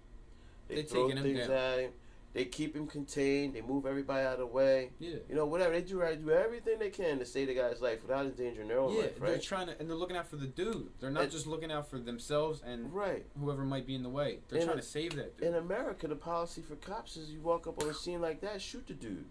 [0.68, 1.90] They, They throw things at him.
[2.32, 3.54] They keep him contained.
[3.54, 4.90] They move everybody out of the way.
[5.00, 5.16] Yeah.
[5.28, 6.20] You know, whatever they do, right?
[6.20, 9.18] Do everything they can to save the guy's life without endangering their own Yeah, life,
[9.20, 10.90] they're trying to, and they're looking out for the dude.
[11.00, 13.26] They're not And- just looking out for themselves and Right.
[13.38, 14.40] whoever might be in the way.
[14.48, 15.48] They're And trying a- to save that dude.
[15.48, 18.62] In America, the policy for cops is you walk up on a scene like that,
[18.62, 19.28] shoot the dude,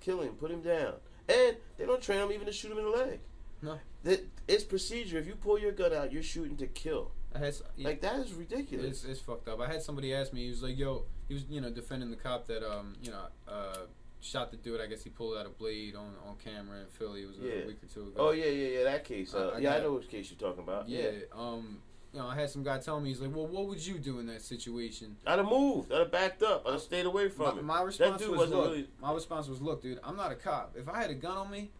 [0.00, 0.94] kill him, put him down,
[1.28, 3.18] and they don't train them even to shoot him in the leg.
[3.62, 3.80] No.
[4.04, 5.18] That it's procedure.
[5.18, 7.10] If you pull your gun out, you're shooting to kill.
[7.34, 8.86] I had, Like that is ridiculous.
[8.86, 9.60] It's, it's fucked up.
[9.60, 10.44] I had somebody ask me.
[10.44, 13.24] He was like, "Yo," he was you know defending the cop that um you know
[13.46, 13.76] uh
[14.20, 14.80] shot the dude.
[14.80, 17.22] I guess he pulled out a blade on on camera in Philly.
[17.22, 17.64] It was Yeah.
[17.64, 18.12] a week or two ago.
[18.16, 18.84] Oh yeah, yeah, yeah.
[18.84, 19.34] That case.
[19.34, 20.88] Uh, I- I yeah, I know which case you're talking about.
[20.88, 21.02] yeah.
[21.10, 21.18] Yeah.
[21.34, 21.80] Um,
[22.14, 24.18] you know, I had some guy tell me he's like, "Well, what would you do
[24.18, 25.92] in that situation?" I'd have moved.
[25.92, 26.66] I'd have backed up.
[26.66, 27.64] I'd have stayed away My, from it.
[27.64, 30.74] my response was, "Look." really- My response was, "Look, dude, I'm not a cop.
[30.76, 31.70] If I had a gun on me,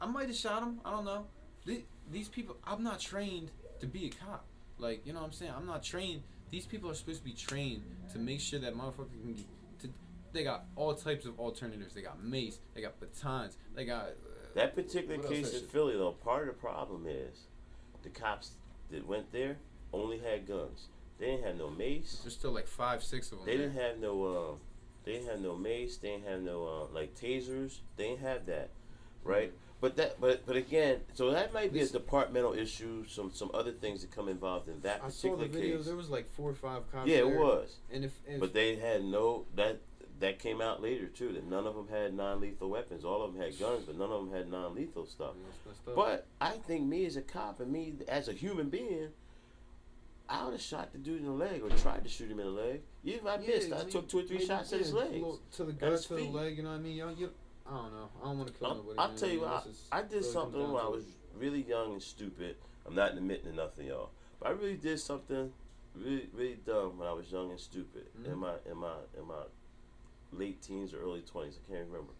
[0.00, 0.80] I might have shot him.
[0.84, 1.26] I don't know.
[1.64, 4.44] These, these people, I'm not trained to be a cop.
[4.78, 5.52] Like, you know what I'm saying?
[5.56, 6.22] I'm not trained.
[6.50, 9.46] These people are supposed to be trained to make sure that motherfucker can get.
[9.80, 9.88] To,
[10.32, 11.94] they got all types of alternatives.
[11.94, 12.58] They got mace.
[12.74, 13.56] They got batons.
[13.74, 14.04] They got.
[14.08, 14.10] Uh,
[14.54, 15.68] That particular case that in?
[15.68, 17.46] Philly, though, part of the problem is
[18.02, 18.52] the cops
[18.90, 19.56] that went there
[19.92, 20.86] only had guns.
[21.18, 22.20] They didn't have no mace.
[22.22, 23.46] there's still like five, six of them.
[23.46, 23.68] They there.
[23.68, 24.24] didn't have no.
[24.24, 24.54] Uh,
[25.04, 25.96] they didn't have no mace.
[25.96, 27.78] They didn't have no uh, like tasers.
[27.96, 28.70] They didn't have that,
[29.24, 29.52] right?
[29.80, 33.04] But that, but but again, so that might be a departmental issue.
[33.08, 35.76] Some some other things that come involved in that I saw particular the videos.
[35.78, 35.86] case.
[35.86, 37.08] There was like four or five cops.
[37.08, 37.38] Yeah, it there.
[37.38, 37.76] was.
[37.92, 39.80] And if, if But they had no that
[40.20, 41.30] that came out later too.
[41.32, 43.04] That none of them had non-lethal weapons.
[43.04, 45.34] All of them had guns, but none of them had non-lethal stuff.
[45.44, 45.94] That's messed up.
[45.94, 49.08] But I think me as a cop and me as a human being,
[50.26, 52.46] I would have shot the dude in the leg or tried to shoot him in
[52.46, 52.80] the leg.
[53.04, 55.22] Even if I Yeah, missed, I took two or three shots at his legs.
[55.56, 56.56] to the gut, to the leg.
[56.56, 56.96] You know what I mean?
[56.96, 57.30] Yo, you,
[57.68, 58.08] I don't know.
[58.22, 58.98] I don't want to kill I'll, nobody.
[58.98, 59.16] I'll man.
[59.16, 61.04] tell you what, I, I did something when I was
[61.36, 62.56] really young and stupid.
[62.86, 64.10] I'm not admitting to nothing, y'all.
[64.40, 65.52] But I really did something
[65.94, 68.38] really really dumb when I was young and stupid in Mhm.
[68.38, 69.44] my in my in my
[70.32, 71.58] late teens or early twenties.
[71.66, 72.12] I can't remember.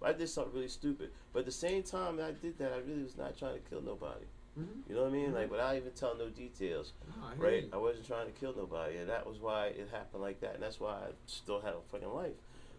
[0.00, 1.10] But I did something really stupid.
[1.32, 3.68] But at the same time that I did that, I really was not trying to
[3.68, 4.24] kill nobody.
[4.58, 4.88] Mhm.
[4.88, 5.30] You know what I mean?
[5.32, 5.34] Mhm.
[5.34, 6.92] Like without even telling no details.
[7.08, 7.62] No, I Right?
[7.64, 7.70] you.
[7.72, 10.62] I wasn't trying to kill nobody, and that was why it happened like that, and
[10.62, 12.34] that's why I still had a fucking life.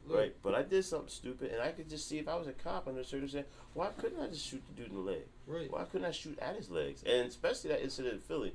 [0.07, 2.47] Look, Right, but I did something stupid, and I could just see if I was
[2.47, 5.23] a cop under certain say, why couldn't I just shoot the dude in the leg?
[5.47, 5.71] Right.
[5.71, 7.01] Why couldn't I shoot at his legs?
[7.03, 8.53] And especially that incident in Philly,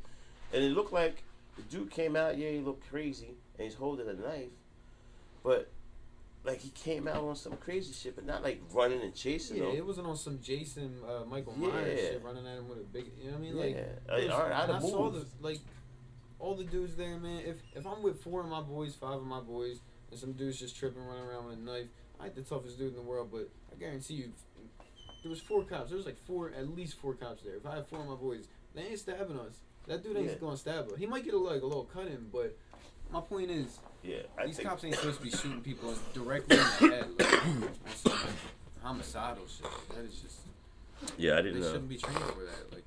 [0.52, 1.22] and it looked like
[1.56, 2.38] the dude came out.
[2.38, 4.50] Yeah, he looked crazy, and he's holding a knife,
[5.42, 5.70] but
[6.44, 9.64] like he came out on some crazy shit, but not like running and chasing Yeah,
[9.66, 9.76] them.
[9.76, 11.68] it wasn't on some Jason uh, Michael Yeah.
[11.68, 13.06] Myers shit running at him with a big.
[13.22, 13.56] You know what I mean?
[13.58, 13.84] Like, Yeah.
[14.14, 15.58] I- was- all right, I'd I saw the like
[16.38, 17.42] all the dudes there, man.
[17.44, 20.58] If if I'm with four of my boys, five of my boys, and some dudes
[20.58, 21.86] just tripping, running around with a knife,
[22.18, 24.32] I ain't the toughest dude in the world, but I guarantee you,
[25.22, 25.88] there was four cops.
[25.90, 27.54] There was like four, at least four cops there.
[27.56, 29.56] If I had four of my boys, they ain't stabbing us.
[29.86, 30.34] That dude ain't Yeah.
[30.36, 30.98] gonna stab us.
[30.98, 32.56] He might get a like a little cut in, but
[33.10, 36.62] my point is, Yeah, I these cops ain't supposed to be shooting people directly in
[36.62, 37.06] the head.
[37.18, 38.14] Like,
[38.82, 39.66] homicidal shit.
[39.94, 40.36] That is just
[41.18, 41.66] yeah, I didn't know.
[41.66, 42.72] They shouldn't be trained for that.
[42.72, 42.84] Like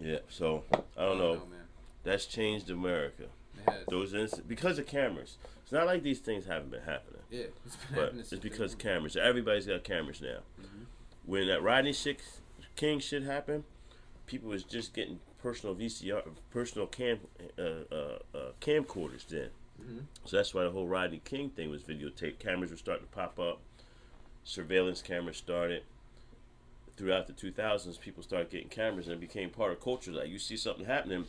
[0.00, 0.64] Yeah, so
[0.96, 1.34] I don't know.
[1.34, 1.66] man.
[2.04, 3.24] That's changed America.
[3.66, 3.86] Has.
[3.88, 5.38] Those inc- because of cameras.
[5.62, 8.74] It's not like these things haven't been happening, Yeah, it's been but happening it's because
[8.74, 9.16] cameras.
[9.16, 10.40] Everybody's got cameras now.
[10.60, 10.86] Mhm.
[11.24, 12.20] When that Rodney shit,
[12.76, 13.64] King shit happened,
[14.26, 17.20] people was just getting personal VCR, personal cam,
[17.58, 19.50] uh, uh, uh, camcorders then.
[19.80, 20.06] Mhm.
[20.24, 22.38] So that's why the whole Rodney King thing was videotaped.
[22.38, 23.60] Cameras were starting to pop up.
[24.44, 25.84] Surveillance cameras started.
[26.96, 30.12] Throughout the 2000s, people started getting cameras and it became part of culture.
[30.12, 31.26] Like you see something happening,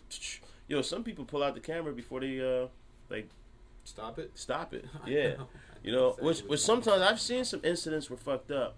[0.74, 2.68] yo, some people pull out the camera before they uh
[3.10, 3.30] like
[3.86, 4.32] Stop it.
[4.34, 4.86] stop it.
[5.06, 5.48] Yeah, know.
[5.84, 8.76] you know, Exactly which which sometimes I've seen some incidents were fucked up,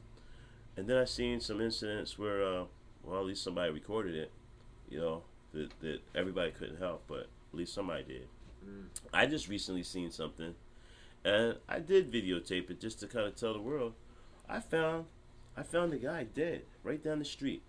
[0.75, 2.63] and then I've seen some incidents where uh
[3.03, 4.31] well at least somebody recorded it,
[4.89, 8.27] you know that that everybody couldn't help, but at least somebody did.
[8.67, 8.87] Mm.
[9.13, 10.55] I just recently seen something,
[11.23, 13.93] and I did videotape it just to kind of tell the world.
[14.49, 15.05] I found,
[15.55, 17.61] I found a guy dead right down the street.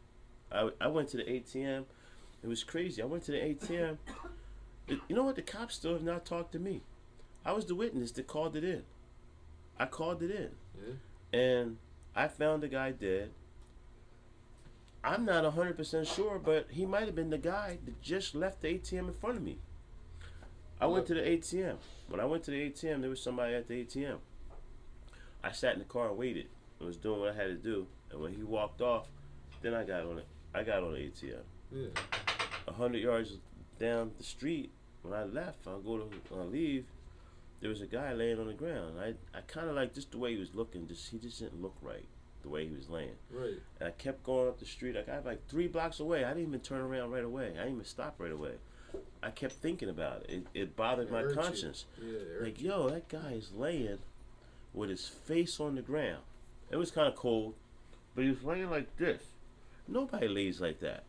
[0.50, 1.84] I, I went to the ATM.
[2.46, 3.02] It was crazy.
[3.02, 3.98] I went to the ATM.
[4.86, 5.34] It- you know what?
[5.34, 6.82] The cops still have not talked to me.
[7.44, 8.84] I was the witness that called it in.
[9.80, 11.38] I called it in, Yeah.
[11.40, 11.78] and
[12.14, 13.32] I found the guy dead.
[15.02, 18.62] I'm not hundred percent sure, but he might have been the guy that just left
[18.62, 19.58] the ATM in front of me.
[20.80, 21.78] I went to the ATM.
[22.08, 24.20] When I went to the ATM, there was somebody at the ATM.
[25.42, 26.48] I sat in the car and waited.
[26.80, 29.08] I was doing what I had to do, and when he walked off,
[29.62, 30.26] then I got on it.
[30.54, 31.42] I got on the ATM.
[31.72, 31.88] Yeah.
[32.68, 33.32] A hundred yards
[33.78, 34.70] down the street,
[35.02, 36.84] when I left, I go to when I leave.
[37.60, 38.98] There was a guy laying on the ground.
[39.00, 40.86] I I kind of like just the way he was looking.
[40.86, 42.04] Just he just didn't look right,
[42.42, 43.16] the way he was laying.
[43.30, 43.60] Right.
[43.80, 44.96] And I kept going up the street.
[44.96, 46.24] I got like three blocks away.
[46.24, 47.52] I didn't even turn around right away.
[47.52, 48.52] I didn't even stop right away.
[49.22, 50.30] I kept thinking about it.
[50.30, 51.84] It, it bothered It my conscience.
[52.00, 52.18] Yeah.
[52.40, 53.98] Like, yo, that guy is laying
[54.72, 56.22] with his face on the ground.
[56.70, 57.54] It was kind of cold,
[58.14, 59.22] but he was laying like this.
[59.88, 61.04] Nobody lays like that.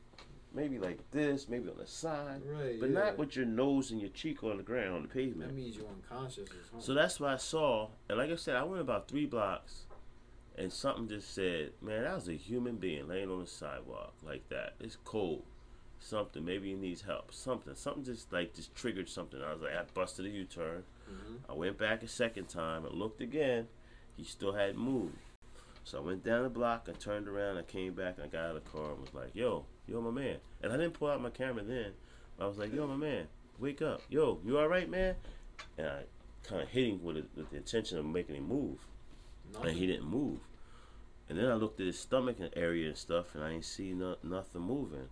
[0.53, 2.79] Maybe like this, maybe on the side, Right.
[2.79, 2.99] but yeah.
[2.99, 5.49] not with your nose and your cheek on the ground on the pavement.
[5.51, 6.49] That means you're unconscious.
[6.79, 7.89] So that's what I saw.
[8.10, 9.86] And like I said, I went about three blocks
[10.57, 14.47] and something just said, man, that was a human being laying on the sidewalk like
[14.49, 14.75] that.
[14.79, 15.43] It's cold.
[15.99, 16.45] Something.
[16.45, 17.33] Maybe he needs help.
[17.33, 17.75] Something.
[17.75, 19.41] Something just like just triggered something.
[19.41, 20.83] I was like, I busted a U turn.
[21.10, 21.39] Mhm.
[21.49, 22.86] I went back a second time.
[22.86, 23.67] I looked again.
[24.15, 25.17] He still hadn't moved.
[25.83, 26.88] So I went down the block.
[26.88, 27.57] I turned around.
[27.57, 28.15] I came back.
[28.17, 30.71] And I got out of the car and was like, "Yo, yo, my man." And
[30.73, 31.91] I didn't pull out my camera then.
[32.39, 33.28] I was like, "Yo, my man,
[33.60, 34.02] wake up.
[34.10, 35.15] Yo, you all right, man?"
[35.78, 36.00] And I
[36.43, 38.78] kind of hit him with, it, with the intention of making him move,
[39.54, 39.69] Nothing.
[39.69, 40.39] and he didn't move.
[41.30, 43.91] And then I looked at his stomach and area and stuff, and I ain't see
[43.93, 45.10] no, nothing moving.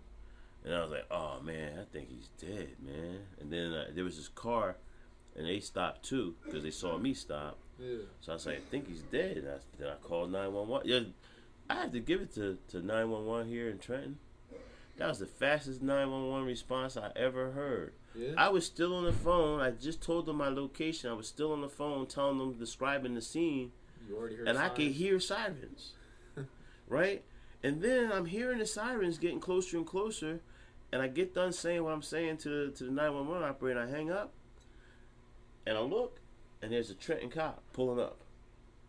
[0.64, 4.04] And I was like, "Oh man, I think he's dead, man." And then uh, there
[4.04, 4.76] was this car,
[5.36, 7.58] and they stopped too because they saw me stop.
[7.78, 7.98] Yeah.
[8.22, 9.36] So I was like, I think he's dead.
[9.36, 10.88] And I, then I called 911.
[10.88, 11.00] Yeah,
[11.68, 14.18] I had to give it to, to 911 here in Trenton.
[14.96, 17.92] That was the fastest 911 response I ever heard.
[18.14, 18.32] Yeah.
[18.38, 19.60] I was still on the phone.
[19.60, 21.10] I just told them my location.
[21.10, 23.72] I was still on the phone telling them, describing the scene,
[24.08, 24.48] you already heard.
[24.48, 25.92] and I could hear sirens.
[26.88, 27.22] right?
[27.62, 30.40] And then I'm hearing the sirens getting closer and closer,
[30.92, 33.86] and I get done saying what I'm saying to the, to the 911 operator, I
[33.86, 34.32] hang up,
[35.66, 36.20] and I look,
[36.62, 38.20] and there's a Trenton cop pulling up.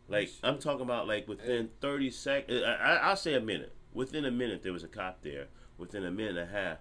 [0.08, 0.30] Like.
[0.42, 2.64] I'm talking about like within 30 seconds.
[2.64, 3.74] I, uh, I, I'll say a minute.
[3.94, 5.48] Within a minute, there was a cop there.
[5.78, 6.78] Within a minute and a half,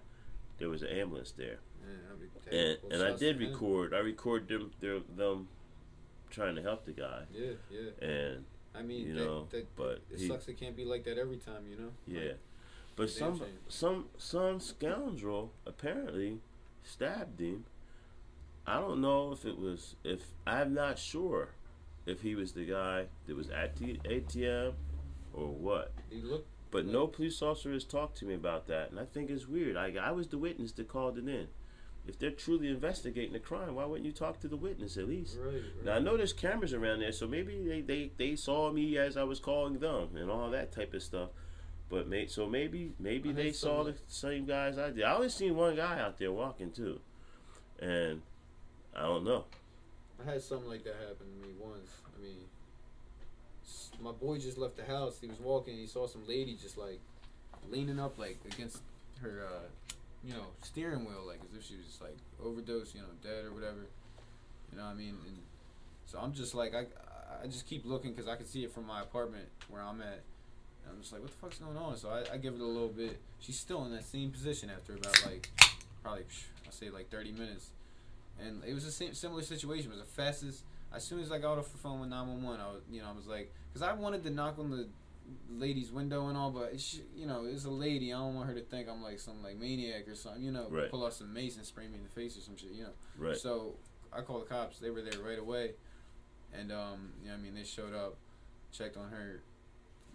[0.59, 1.59] there was an ambulance there.
[2.51, 3.93] And and I did record.
[3.95, 5.49] I recorded them their, them
[6.31, 7.23] trying to help the guy.
[7.33, 8.09] Yeah, yeah.
[8.09, 10.49] And I mean, You that, know, that, but it he- sucks.
[10.49, 11.91] It can't be like that every time, you know.
[12.07, 12.33] Yeah,
[12.95, 13.49] but some shame.
[13.69, 16.41] some some scoundrel apparently
[16.83, 17.65] stabbed him.
[18.67, 21.51] I don't know if it was if I'm not sure
[22.05, 24.75] if he was the guy that was at the ATM
[25.33, 25.93] or what.
[26.11, 26.49] He looked.
[26.71, 29.77] But no police officer has talked to me about that, and I think it's weird.
[29.77, 31.49] I I was the witness that called it in.
[32.09, 35.37] If they're truly investigating the crime, why wouldn't you talk to the witness at least?
[35.39, 35.55] Right.
[35.55, 35.85] right.
[35.85, 39.17] Now I know there's cameras around there, so maybe they, they, they saw me as
[39.17, 41.31] I was calling them and all that type of stuff.
[41.89, 45.05] But may, so maybe maybe I they saw the same guys I did.
[45.05, 47.01] I only seen one guy out there walking too,
[47.81, 48.23] and
[48.95, 49.45] I don't know.
[50.21, 51.91] I had something like that happen to me once.
[52.17, 52.39] I mean,
[54.01, 55.19] my boy just left the house.
[55.21, 55.77] He was walking.
[55.77, 57.01] He saw some lady just like
[57.71, 58.83] leaning up like against
[59.21, 63.01] her, uh, you know, steering wheel, like as if she was just like overdosed, you
[63.01, 63.87] know, dead or whatever.
[64.71, 65.17] You know what I mean?
[65.27, 65.39] And
[66.07, 66.85] so I'm just like, I,
[67.43, 70.23] I just keep looking because I can see it from my apartment where I'm at.
[70.85, 71.97] And I'm just like, what the fuck's going on?
[71.97, 73.19] So I, I give it a little bit.
[73.41, 75.51] She's still in that same position after about like
[76.03, 76.25] probably
[76.67, 77.71] I say like 30 minutes,
[78.41, 79.91] and it was the same similar situation.
[79.91, 80.63] It was the fastest.
[80.95, 83.13] As soon as I got off the phone with 911, I was you know I
[83.13, 84.89] was like, because I wanted to knock on the
[85.51, 88.13] lady's window and all, but it's, you know it's a lady.
[88.13, 90.43] I don't want her to think I'm like some like maniac or something.
[90.43, 90.91] You know, Right.
[90.91, 92.71] pull out some mace and spray me in the face or some shit.
[92.73, 92.93] You know.
[93.19, 93.37] Right.
[93.37, 93.75] So
[94.13, 94.79] I called the cops.
[94.79, 95.73] They were there right away,
[96.55, 98.17] and um, you know, I mean, they showed up,
[98.73, 99.43] checked on her,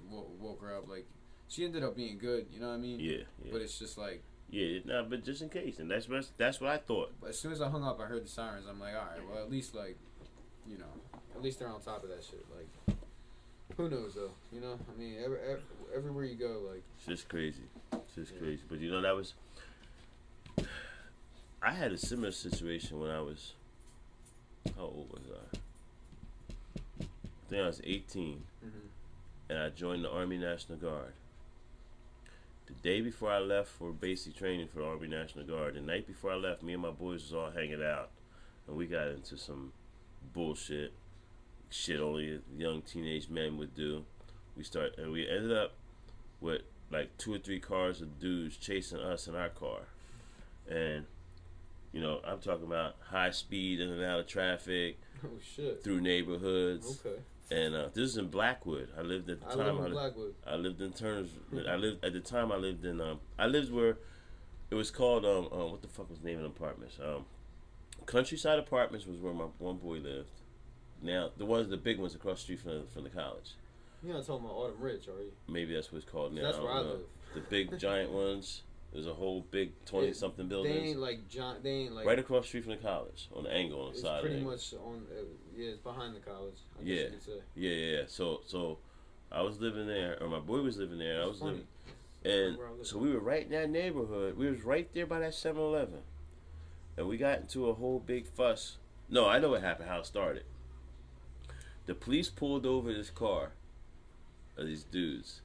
[0.09, 0.89] woke, woke her up.
[0.89, 1.05] Like
[1.47, 2.47] she ended up being good.
[2.51, 2.99] You know what I mean?
[2.99, 4.79] Yeah, yeah, But it's just like, yeah.
[4.85, 7.13] Nah, but just in case, and that's what that's what I thought.
[7.21, 8.65] but as soon as I hung up, I heard the sirens.
[8.67, 9.97] I'm like, all right, well, at least like,
[10.67, 12.43] you know, at least they're on top of that shit.
[12.55, 12.97] Like,
[13.77, 14.31] who knows though?
[14.51, 15.61] You know, I mean, every, every,
[15.95, 17.63] everywhere you go, like, It's just crazy.
[17.93, 18.39] It's just Yeah.
[18.39, 18.63] crazy.
[18.67, 19.33] But you know that was.
[21.63, 23.53] I had a similar situation when I was.
[24.75, 25.57] How old was I?
[27.03, 27.05] I
[27.49, 28.69] think I was 18, mhm.
[29.49, 31.13] and I joined the Army National Guard.
[32.67, 36.07] The day before I left for basic training for the Army National Guard, the night
[36.07, 38.09] before I left, me and my boys was all hanging out,
[38.67, 39.73] and we got into some
[40.33, 40.93] bullshit,
[41.71, 44.03] shit only young teenage men would do.
[44.55, 45.73] We start, and we ended up
[46.39, 49.79] with like two or three cars of dudes chasing us in our car,
[50.69, 51.05] and
[51.93, 55.83] you know I'm talking about high speed in and out of traffic oh shit.
[55.83, 57.19] through neighborhoods, Okay.
[57.49, 58.89] and uh, this is in Blackwood.
[58.97, 59.59] I lived at the I time.
[59.59, 60.35] live I in li- Blackwood.
[60.45, 61.29] I lived in Turner's.
[61.67, 62.51] I lived at the time.
[62.51, 62.99] I lived in.
[62.99, 63.97] Um, I lived where
[64.69, 65.25] it was called.
[65.25, 66.97] Um, um, what the fuck was the name of the apartments?
[67.01, 67.25] Um,
[68.05, 70.40] Countryside Apartments was where my one boy lived.
[71.01, 73.51] Now the ones, the big ones across the street from the, from the college.
[74.03, 75.31] You're not talking about Autumn Ridge, are you?
[75.47, 76.41] Maybe that's what it's called now.
[76.41, 76.89] That's don't where I know.
[76.89, 76.99] live.
[77.35, 78.63] The big giant ones.
[78.93, 81.57] There's a whole big twenty something They ain't like John.
[81.63, 83.91] They ain't like right across the street from the college on the angle on the
[83.93, 84.19] It's side.
[84.21, 85.03] pretty of the much on.
[85.09, 85.21] Uh,
[85.55, 86.55] yeah, it's behind the college.
[86.77, 86.95] I Yeah.
[86.95, 87.31] Guess you could say.
[87.55, 88.03] Yeah, yeah, yeah.
[88.07, 88.79] So so
[89.31, 91.21] I was living there, or my boy was living there.
[91.23, 91.51] I was funny.
[91.51, 91.67] living.
[92.23, 94.37] And so we were right in that neighborhood.
[94.37, 96.01] We was right there by that 7-Eleven.
[96.97, 98.77] And we got into a whole big fuss.
[99.09, 100.43] No, I know what happened, how it started.
[101.85, 103.51] The police pulled over this car
[104.57, 105.41] of these dudes.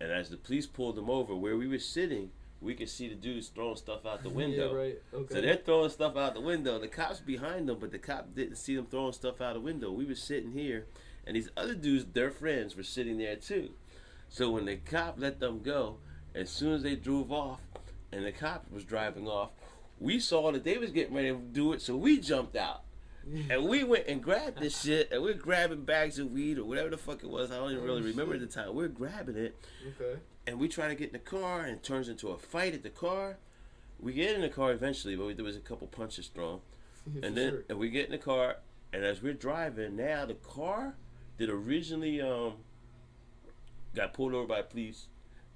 [0.00, 3.14] And as the police pulled them over, where we were sitting, we could see the
[3.14, 4.72] dudes throwing stuff out the window.
[4.72, 5.02] yeah, right.
[5.12, 5.34] Okay.
[5.34, 6.78] So they're throwing stuff out the window.
[6.78, 9.90] The cops behind them, but the cop didn't see them throwing stuff out the window.
[9.90, 10.86] We were sitting here,
[11.26, 13.70] and these other dudes, their friends, were sitting there too.
[14.28, 15.98] So when the cop let them go,
[16.34, 17.60] as soon as they drove off,
[18.12, 19.50] and the cop was driving off,
[19.98, 22.82] we saw that they was getting ready to do it, so we jumped out.
[23.50, 26.90] And we went and grabbed this shit, and we're grabbing bags of weed or whatever
[26.90, 27.50] the fuck it was.
[27.50, 28.74] I don't even Oh, really remember at the time.
[28.74, 29.56] We're grabbing it,
[30.00, 30.20] okay.
[30.46, 32.82] and we try to get in the car, and it turns into a fight at
[32.84, 33.38] the car.
[33.98, 36.60] We get in the car eventually, but we, there was a couple punches thrown.
[37.22, 37.64] And then sure.
[37.68, 38.58] and we get in the car,
[38.92, 40.94] and as we're driving, now the car
[41.38, 42.54] that originally um
[43.94, 45.06] got pulled over by police,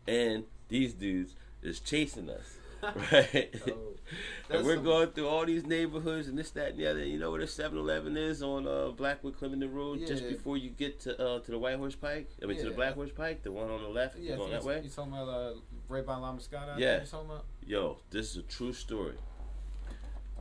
[0.06, 2.56] and these dudes is chasing us,
[3.12, 3.54] right?
[3.68, 7.04] Oh, and we're some- going through all these neighborhoods and this, that, and the other.
[7.04, 11.00] You know where the 7-Eleven is on uh, Blackwood Clementon Road, just before you get
[11.00, 12.30] to uh, to the White Horse Pike.
[12.42, 14.64] I mean to the Black Horse Pike, the one on the left, Yeah, going that
[14.64, 14.80] way.
[14.82, 15.54] You talking about uh,
[15.88, 16.74] right by La Moscata?
[16.78, 17.00] Yeah.
[17.00, 17.44] You talking about?
[17.66, 19.14] Yo, this is a true story.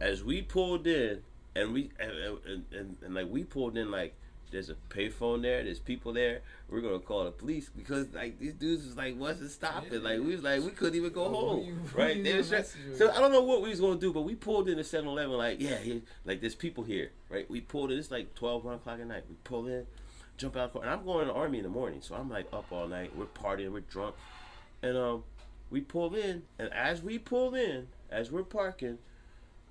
[0.02, 1.22] As we pulled in,
[1.56, 2.12] and we and,
[2.48, 4.16] and, and, and like we pulled in, like
[4.52, 6.42] there's a payphone there, there's people there.
[6.70, 9.94] We're gonna call the police because like these dudes was like wasn't stopping.
[9.94, 10.00] Yeah.
[10.00, 12.24] Like we was like we couldn't even go Oh, home, you- right?
[12.24, 12.76] They was with?
[12.98, 15.36] so I don't know what we was gonna do, but we pulled in the 7-Eleven.
[15.38, 15.78] Like yeah,
[16.26, 17.50] like there's people here, right?
[17.50, 18.00] We pulled in.
[18.00, 19.24] It's like 12, 1 o'clock at night.
[19.30, 19.86] We pull in,
[20.38, 22.48] jump out, car, and I'm going to the army in the morning, so I'm like
[22.54, 23.16] up all night.
[23.16, 24.16] We're partying, we're drunk,
[24.84, 25.24] and um
[25.72, 28.98] we pull in, and as we pull in, as we're parking,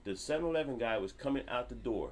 [0.04, 2.10] the 7-Eleven guy was coming out the door,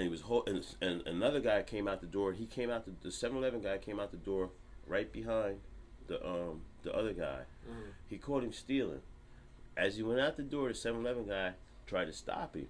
[0.00, 2.32] and he was and, and another guy came out the door.
[2.32, 4.48] He came out the the 7-Eleven guy came out the door
[4.86, 5.60] right behind
[6.06, 7.40] the um the other guy.
[7.68, 7.92] Mhm.
[8.08, 9.02] He caught him stealing.
[9.76, 11.52] As he went out the door, the 7-Eleven guy
[11.86, 12.68] tried to stop him.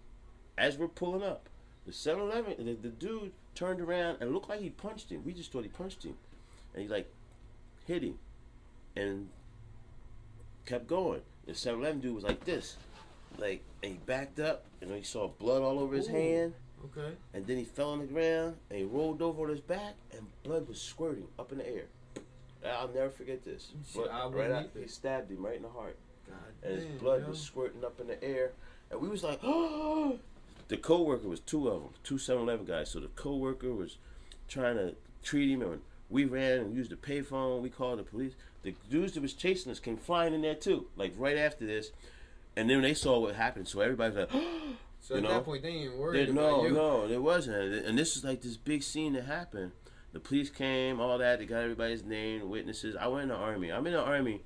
[0.58, 1.48] As we're pulling up,
[1.86, 5.22] the 7-Eleven, the, the dude turned around and looked like he punched him.
[5.24, 6.16] We just thought he punched him,
[6.74, 7.08] and he like
[7.86, 8.18] hit him,
[8.96, 9.28] and
[10.66, 11.22] kept going.
[11.46, 12.76] The 7-Eleven dude was like this,
[13.38, 16.12] like, and he backed up, and he saw blood all over his Ooh.
[16.12, 16.54] hand,
[16.84, 17.14] Okay.
[17.34, 20.22] and then he fell on the ground, and he rolled over on his back, and
[20.42, 21.84] blood was squirting up in the air.
[22.64, 23.72] I'll never forget this.
[23.96, 25.96] I right out, he stabbed him right in the heart
[26.30, 27.28] God and his damn, blood yo.
[27.30, 28.52] was squirting up in the air,
[28.90, 30.18] and we was like, oh.
[30.68, 32.90] The co-worker was two of them, two 7-Eleven guys.
[32.90, 33.96] So the co-worker was
[34.46, 37.60] trying to treat him, and we ran and used the payphone.
[37.60, 38.34] We called the police.
[38.62, 41.90] The dudes that was chasing us came flying in there too, like right after this.
[42.56, 44.42] And then they saw what happened, so everybody was like,
[45.00, 45.28] So You at know?
[45.30, 46.72] that point, they ain't worried There- about no, you.
[46.72, 47.86] no, there wasn't.
[47.86, 49.72] And this is like this big scene that happened.
[50.12, 51.38] The police came, all that.
[51.38, 52.96] They got everybody's name, witnesses.
[52.96, 53.72] I went in the army.
[53.72, 54.42] I'm in the army.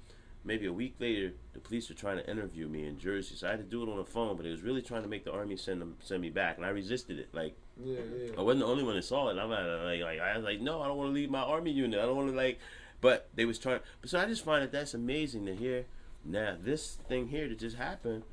[0.46, 3.52] Maybe a week later, the police were trying to interview me in Jersey, so I
[3.52, 4.36] had to do it on the phone.
[4.36, 6.66] But it was really trying to make the army send them send me back, and
[6.66, 7.28] I resisted it.
[7.32, 8.32] Like Yeah, yeah.
[8.36, 9.38] I wasn't the only one that saw it.
[9.38, 11.98] I'm like, like I was like, no, I don't want to leave my army unit.
[11.98, 12.58] I don't want to like.
[13.00, 13.80] But they was trying.
[14.02, 15.86] But so I just find that that's amazing to hear.
[16.26, 18.24] Now this thing here that just happened,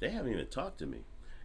[0.00, 0.98] they haven't even talked to me.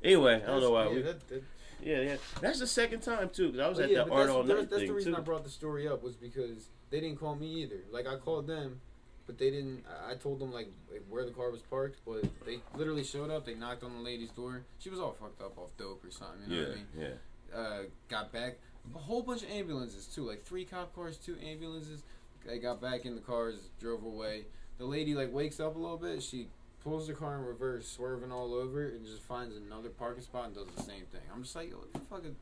[0.03, 0.85] Anyway, I don't know why.
[0.85, 1.43] yeah, we, that, that,
[1.81, 2.15] yeah, yeah.
[2.41, 4.59] That's the second time too, because I was at yeah, that art that's, all that's,
[4.59, 5.17] night that's thing the reason too.
[5.17, 7.79] I brought the story up was because they didn't call me either.
[7.91, 8.81] Like I called them,
[9.25, 9.83] but they didn't.
[10.09, 13.45] I- told them like like, where the car was parked, but they literally showed up.
[13.45, 14.63] They knocked on the lady's door.
[14.79, 16.41] She was all fucked up off dope or something.
[16.47, 17.11] You know yeah, what I mean?
[17.51, 17.57] yeah.
[17.57, 17.79] uh,
[18.09, 18.57] got back.
[18.95, 22.03] A whole bunch of ambulances too, like three cop cars, two ambulances.
[22.45, 24.45] They got back in the cars, drove away.
[24.77, 26.21] The lady like wakes up a little bit.
[26.21, 26.47] She
[26.84, 30.55] pulls the car in reverse, swerving all over, and just finds another parking spot and
[30.55, 31.21] does the same thing.
[31.34, 32.36] I'm just like, yo, what the fuck are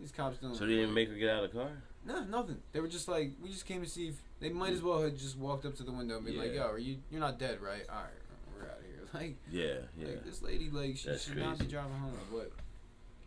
[0.00, 0.54] these cops doing?
[0.54, 1.70] So they didn't make her get out of the car.
[2.04, 2.58] No, nothing.
[2.72, 5.16] They were just like, we just came to see if they might as well have
[5.16, 7.60] just walked up to the window and been like, yo, are you you're not dead,
[7.60, 7.82] right?
[7.88, 8.92] All right, we're out of here.
[9.14, 10.08] Like, Yeah, yeah.
[10.08, 12.12] like this lady, like she That's should not be driving home.
[12.30, 12.50] But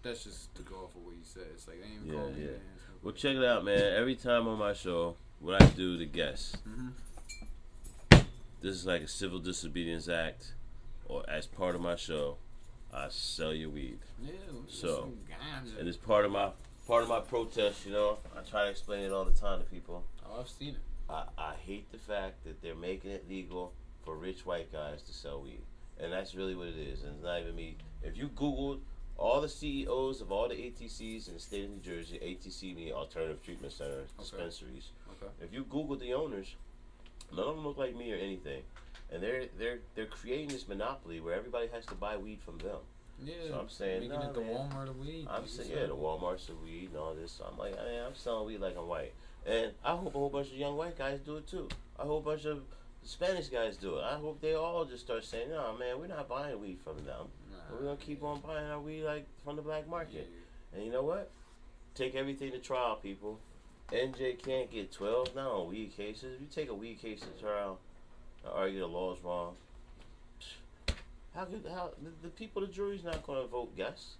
[0.03, 1.43] that's just to go off of what you said.
[1.53, 2.41] It's like they ain't even Yeah, called me.
[2.41, 2.47] yeah.
[2.51, 2.59] man.
[3.01, 3.93] Well, check it out, man.
[3.93, 6.91] Every time on my show, what I do to guests, Mhm.
[8.61, 10.53] This is like a civil disobedience act,
[11.05, 12.37] or as part of my show,
[12.93, 14.31] I sell your weed, Yeah,
[14.67, 15.13] So,
[15.79, 16.51] and it's part of my
[16.87, 17.85] part of my protest.
[17.85, 20.03] You know, I try to explain it all the time to people.
[20.25, 20.81] oh, I've seen it.
[21.09, 25.13] I, I hate the fact that they're making it legal for rich white guys to
[25.13, 25.61] sell weed.
[25.99, 27.03] And that's really what it is.
[27.03, 27.75] And it's not even me.
[28.03, 28.79] If you Googled
[29.17, 32.93] all the CEOs of all the ATCs in the state of New Jersey, ATC meaning
[32.93, 34.21] alternative treatment centers, Okay.
[34.23, 34.89] dispensaries.
[35.21, 35.31] Okay.
[35.43, 36.55] If you Google the owners,
[37.35, 38.61] none of them look like me or anything.
[39.11, 42.77] And they're they're they're creating this monopoly where everybody has to buy weed from them.
[43.23, 43.33] Yeah.
[43.49, 44.53] So I'm saying, making nah, it the man.
[44.55, 45.27] Walmart of weed.
[45.29, 47.31] I'm saying, yeah, the Walmart's of weed and all this.
[47.33, 49.13] So I'm like, I mean, I'm selling weed like I'm white.
[49.45, 51.67] And I hope a whole bunch of young white guys do it too.
[51.97, 52.61] I hope a whole bunch of
[53.03, 54.03] Spanish guys do it.
[54.03, 57.27] I hope they all just start saying, no, man, we're not buying weed from them.
[57.51, 57.57] Nah.
[57.71, 59.91] We're going to keep on buying our weed like from the black Yeah.
[59.91, 60.29] market.
[60.73, 61.29] And you know what?
[61.95, 63.39] Take everything to trial, people.
[63.91, 66.35] NJ can't get 12 now on weed cases.
[66.35, 67.79] If you take a weed case to trial
[68.43, 69.55] and argue the law's wrong,
[71.35, 74.15] how could how the, the people, the jury's not going to vote yes?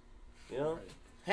[0.50, 0.82] You know, Right.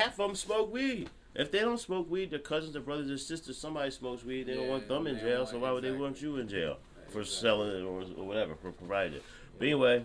[0.04, 1.10] half of them smoke weed.
[1.34, 4.44] If they don't smoke weed, their cousins, their brothers, their sisters, somebody smokes weed.
[4.46, 5.46] They don't want them in jail.
[5.46, 6.78] So want- why would they want you in jail
[7.10, 7.24] for Exactly.
[7.40, 9.22] selling it or, or whatever for providing it?
[9.58, 10.04] But anyway,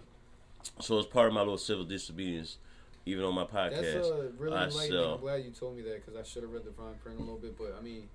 [0.80, 2.58] so it's part of my little civil disobedience,
[3.06, 3.82] even on my podcast.
[3.94, 4.92] That's uh, really I enlightening.
[4.92, 5.14] sell.
[5.16, 7.22] I'm glad you told me that because I should have read the fine print a
[7.22, 7.58] little bit.
[7.58, 8.08] But I mean,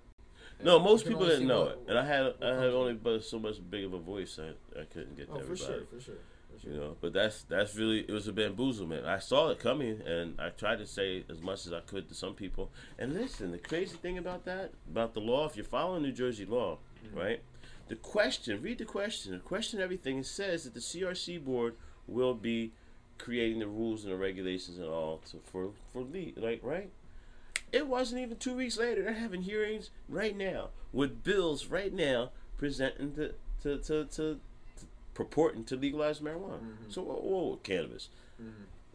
[0.62, 3.38] No, most people didn't know what- it, and I had I had only but so
[3.38, 6.16] much big of a voice I, I couldn't get to Oh, for sure, for sure,
[6.52, 6.72] for sure.
[6.72, 9.04] You know, but that's that's really it was a bamboozlement.
[9.06, 12.14] I saw it coming, and I tried to say as much as I could to
[12.14, 12.72] some people.
[12.98, 16.44] And listen, the crazy thing about that, about the law, if you're following New Jersey
[16.44, 17.18] law, mm-hmm.
[17.18, 17.42] right?
[17.88, 19.32] The question, read the question.
[19.32, 21.74] The question, everything it says that the CRC board
[22.06, 22.72] will be
[23.18, 26.90] creating the rules and the regulations and all to, for for lead, like right.
[27.72, 29.02] It wasn't even two weeks later.
[29.02, 34.40] They're having hearings right now with bills right now presenting to to to, to,
[34.76, 36.60] to purporting to legalize marijuana.
[36.60, 36.76] Mhm.
[36.92, 38.08] So whoa, whoa, cannabis.
[38.40, 38.52] Mhm.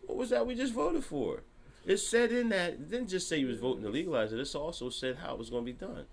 [0.08, 1.44] What was that we just voted for?
[1.86, 4.40] It said in that it didn't just say you was voting to legalize it.
[4.40, 6.06] It also said how it was going to be done.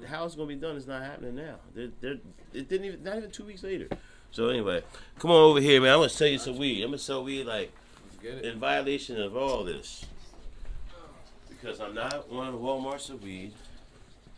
[0.00, 0.06] Mhm.
[0.06, 1.56] How it's going to be done is not happening now.
[1.74, 2.18] They're, they're,
[2.54, 3.88] it didn't even not even two weeks later.
[4.30, 4.82] So anyway,
[5.18, 5.92] come on over here, man.
[5.92, 6.82] I'm gonna sell you some weed.
[6.82, 7.72] I'm gonna sell weed like
[8.06, 8.44] Let's get it.
[8.44, 10.04] in violation of all this.
[11.60, 13.52] Because I'm not one of the Walmart's of weed.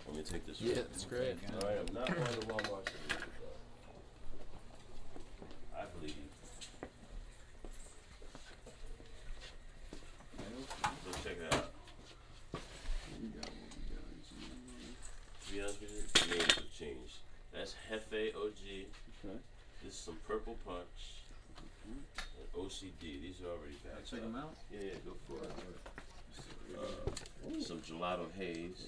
[0.06, 0.60] Let me take this.
[0.60, 0.84] Yeah, one.
[0.90, 1.36] that's great.
[1.52, 3.24] All right, I'm not one of the Walmart's of weed.
[5.76, 6.88] I believe you.
[10.82, 11.70] So check it out.
[15.46, 17.18] To be honest with you, the names have changed.
[17.52, 18.64] That's Hefe OG.
[19.24, 19.38] Okay.
[19.84, 21.20] This is some Purple Punch.
[21.86, 22.00] And
[22.56, 23.00] OCD.
[23.00, 24.54] These are already I'll packed check them out.
[24.72, 25.52] Yeah, yeah, go for it.
[26.78, 28.86] Uh, some gelato haze.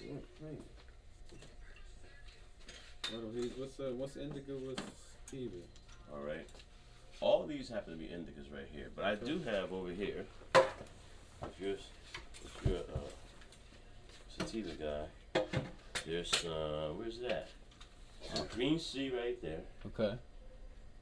[3.56, 4.80] What's uh, what's indica with
[5.26, 5.56] sativa?
[6.12, 6.48] All right.
[7.20, 10.24] All these happen to be indicas right here, but I do have over here.
[10.54, 15.42] If you're, if you're a uh, sativa guy,
[16.06, 17.48] there's uh, where's that?
[18.34, 19.60] Some green sea right there.
[19.86, 20.16] Okay.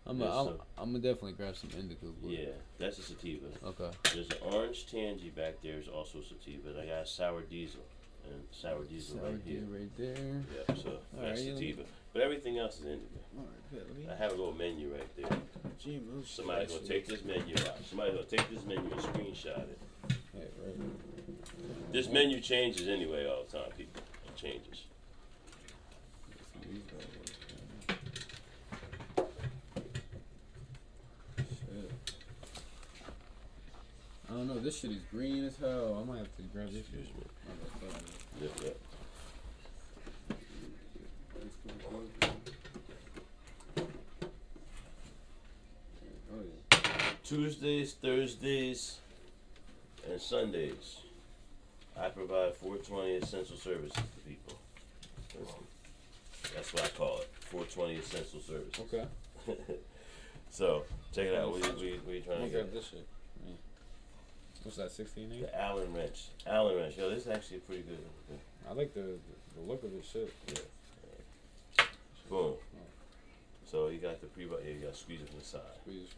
[0.06, 2.06] I'm There's gonna I'm, I'm gonna definitely grab some indica.
[2.22, 2.46] but- Yeah,
[2.78, 3.46] that's a sativa.
[3.64, 3.90] Okay.
[4.14, 6.80] There's an orange tangy back there is also sativa.
[6.80, 7.82] I got sour diesel
[8.24, 9.60] and sour diesel Sour right here.
[9.60, 10.16] deal right there.
[10.16, 11.82] Yeah, so All that's right, you know- sativa.
[12.12, 13.04] But everything else is indica.
[13.38, 14.08] All right, bet, let me.
[14.10, 15.38] I have a little menu right there.
[15.80, 17.78] GMO shit, Somebody's gonna take this menu out.
[17.88, 19.78] Somebody's gonna take this menu and screenshot it.
[20.34, 21.92] Yeah, right.
[21.92, 24.02] This menu changes anyway all the time, people.
[24.26, 24.84] It changes.
[26.68, 27.32] These bad boys,
[27.86, 27.96] man.
[31.48, 31.90] Shit.
[34.30, 34.60] I don't know.
[34.60, 35.98] This shit is green as hell.
[36.00, 37.00] I might have to grab this shit.
[37.00, 37.24] Excuse me.
[38.40, 38.76] Yep, yep.
[46.32, 46.78] Oh yeah.
[47.24, 48.98] Tuesdays, Thursdays,
[50.08, 50.98] and Sundays,
[51.98, 54.58] I provide 420 essential services to people.
[55.36, 55.52] That's,
[56.54, 57.28] that's what I call it.
[57.40, 58.80] 420 essential services.
[58.80, 59.06] Okay.
[60.50, 61.50] so check it out.
[61.50, 62.72] What are you, what are you trying to get?
[62.72, 63.06] this shit.
[64.62, 64.90] What's that?
[64.90, 65.42] Sixteen eight.
[65.42, 66.28] The Allen wrench.
[66.46, 66.96] Allen wrench.
[66.96, 67.98] Yo, this is actually pretty good.
[68.68, 69.18] I like the
[69.56, 70.32] the look of this shit.
[70.48, 71.84] Yeah.
[72.28, 72.54] Boom.
[73.70, 75.60] So you got the pre yeah, you got to squeeze it from the side.
[75.82, 76.14] Squeeze this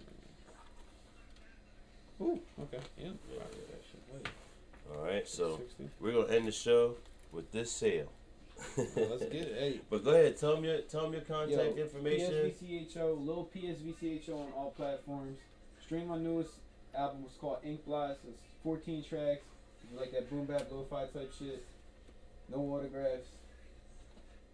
[2.19, 2.31] one.
[2.31, 2.41] Ooh.
[2.63, 2.83] Okay.
[2.99, 3.05] Yeah.
[3.05, 3.59] Yeah, Rock yeah.
[3.71, 4.01] that shit.
[4.13, 4.29] Wait.
[4.91, 5.29] All right.
[5.29, 5.91] So 60.
[6.01, 6.97] we're gonna end the show
[7.31, 8.11] with this sale.
[8.77, 9.57] Well, let's get it.
[9.59, 9.81] Hey.
[9.91, 10.37] But go ahead.
[10.39, 12.33] Tell me your tell them your contact Yo, information.
[12.33, 15.39] PSVCHO, Lil PSVCHO on all platforms.
[15.83, 16.53] Stream my newest
[16.95, 17.23] album.
[17.23, 18.21] was called Ink Blast.
[18.29, 19.45] It's 14 tracks.
[19.83, 21.65] If you like that boom bap lo-fi type shit.
[22.51, 23.29] No autographs.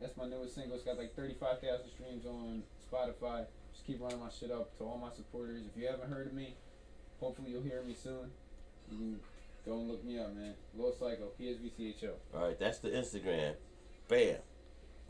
[0.00, 0.76] That's my newest single.
[0.76, 3.46] It's got like 35,000 streams on Spotify.
[3.72, 5.62] Just keep running my shit up to all my supporters.
[5.66, 6.54] If you haven't heard of me,
[7.20, 8.30] hopefully you'll hear me soon.
[8.90, 9.20] You can
[9.66, 10.54] go and look me up, man.
[10.76, 12.10] Low Psycho, PSVCHO.
[12.34, 13.54] All right, that's the Instagram.
[14.06, 14.36] Bam.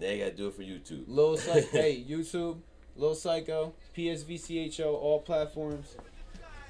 [0.00, 1.04] Now you gotta do it for YouTube.
[1.06, 2.58] Lil PSVCHO, hey, YouTube,
[2.96, 5.96] Low Psycho, PSVCHO, all platforms.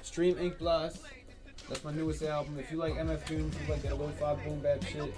[0.01, 1.01] Stream Ink Blast.
[1.67, 2.57] That's my newest album.
[2.57, 5.13] If you like MF Doom, if you like that lo-fi boom bap shit,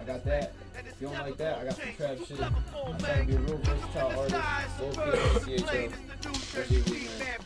[0.00, 0.54] I got that.
[0.78, 2.40] If you don't like that, I got some trap shit.
[2.40, 2.54] I'm
[2.98, 4.80] trying to be a real versatile artist.
[4.80, 5.92] Lil PSVCHO.
[6.54, 7.38] That's your week, man.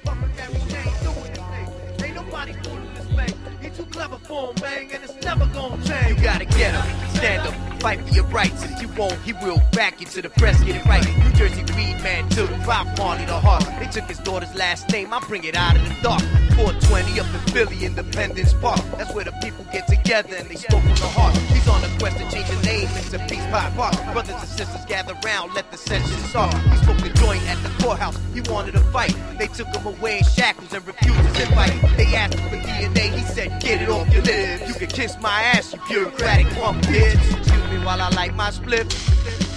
[2.05, 3.35] Ain't nobody fooling this man.
[3.61, 6.17] He too clever for him, man, and it's never gonna change.
[6.17, 8.63] You gotta get him, stand up, fight for your rights.
[8.65, 11.07] If you won't, he will back you to the press, get it right.
[11.19, 13.65] New Jersey Weed Man took Bob Marley the heart.
[13.81, 16.21] They took his daughter's last name, I bring it out of the dark.
[16.55, 18.81] 420 up in Philly, Independence Park.
[18.99, 21.35] That's where the people get together and they spoke from the heart.
[21.49, 23.95] He's on a quest to change the name into Peace Pie Park.
[24.13, 26.55] Brothers and sisters gather round, let the session start.
[26.55, 29.17] He spoke the joint at the courthouse, he wanted to fight.
[29.39, 31.97] They took him away in shackles and refused his invite.
[31.97, 34.69] They asked him for DNA, he said, get it off your lips.
[34.69, 37.14] You can kiss my ass, you bureaucratic punk bitch.
[37.15, 38.87] Excuse me while I light my split.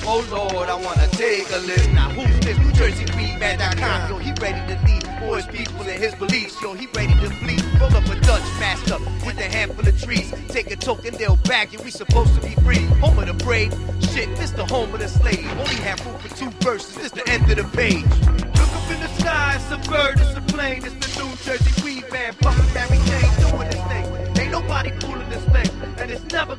[0.05, 1.91] Oh Lord, I wanna take a lift.
[1.91, 2.57] Now who's this?
[2.59, 4.09] New Jersey Weedman.com.
[4.09, 6.61] Yo, he ready to lead for his people and his beliefs.
[6.61, 7.63] Yo, he ready to bleed.
[7.79, 10.33] Roll up a Dutch master with a handful of trees.
[10.47, 11.79] Take a token, they'll bag you.
[11.83, 12.85] We supposed to be free.
[13.03, 13.73] Home of the brave.
[14.13, 15.45] Shit, this the home of the slave.
[15.59, 16.95] Only have room for two verses.
[16.95, 18.05] This the end of the page.
[18.05, 21.83] Look up in the sky, it's a bird, it's a plane, it's the New Jersey
[21.83, 22.97] Weed Man, Bucket Barry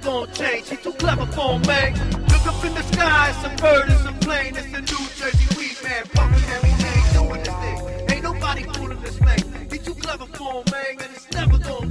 [0.03, 0.69] gonna change.
[0.69, 1.95] He too clever for man.
[2.29, 5.47] Look up in the sky, it's a bird, it's a plane, it's the New Jersey
[5.57, 6.41] Weed Man, Barry
[6.83, 8.11] Kane doing this thing.
[8.11, 9.39] Ain't nobody fooling this man.
[9.71, 11.88] He too clever for man, and it's never gonna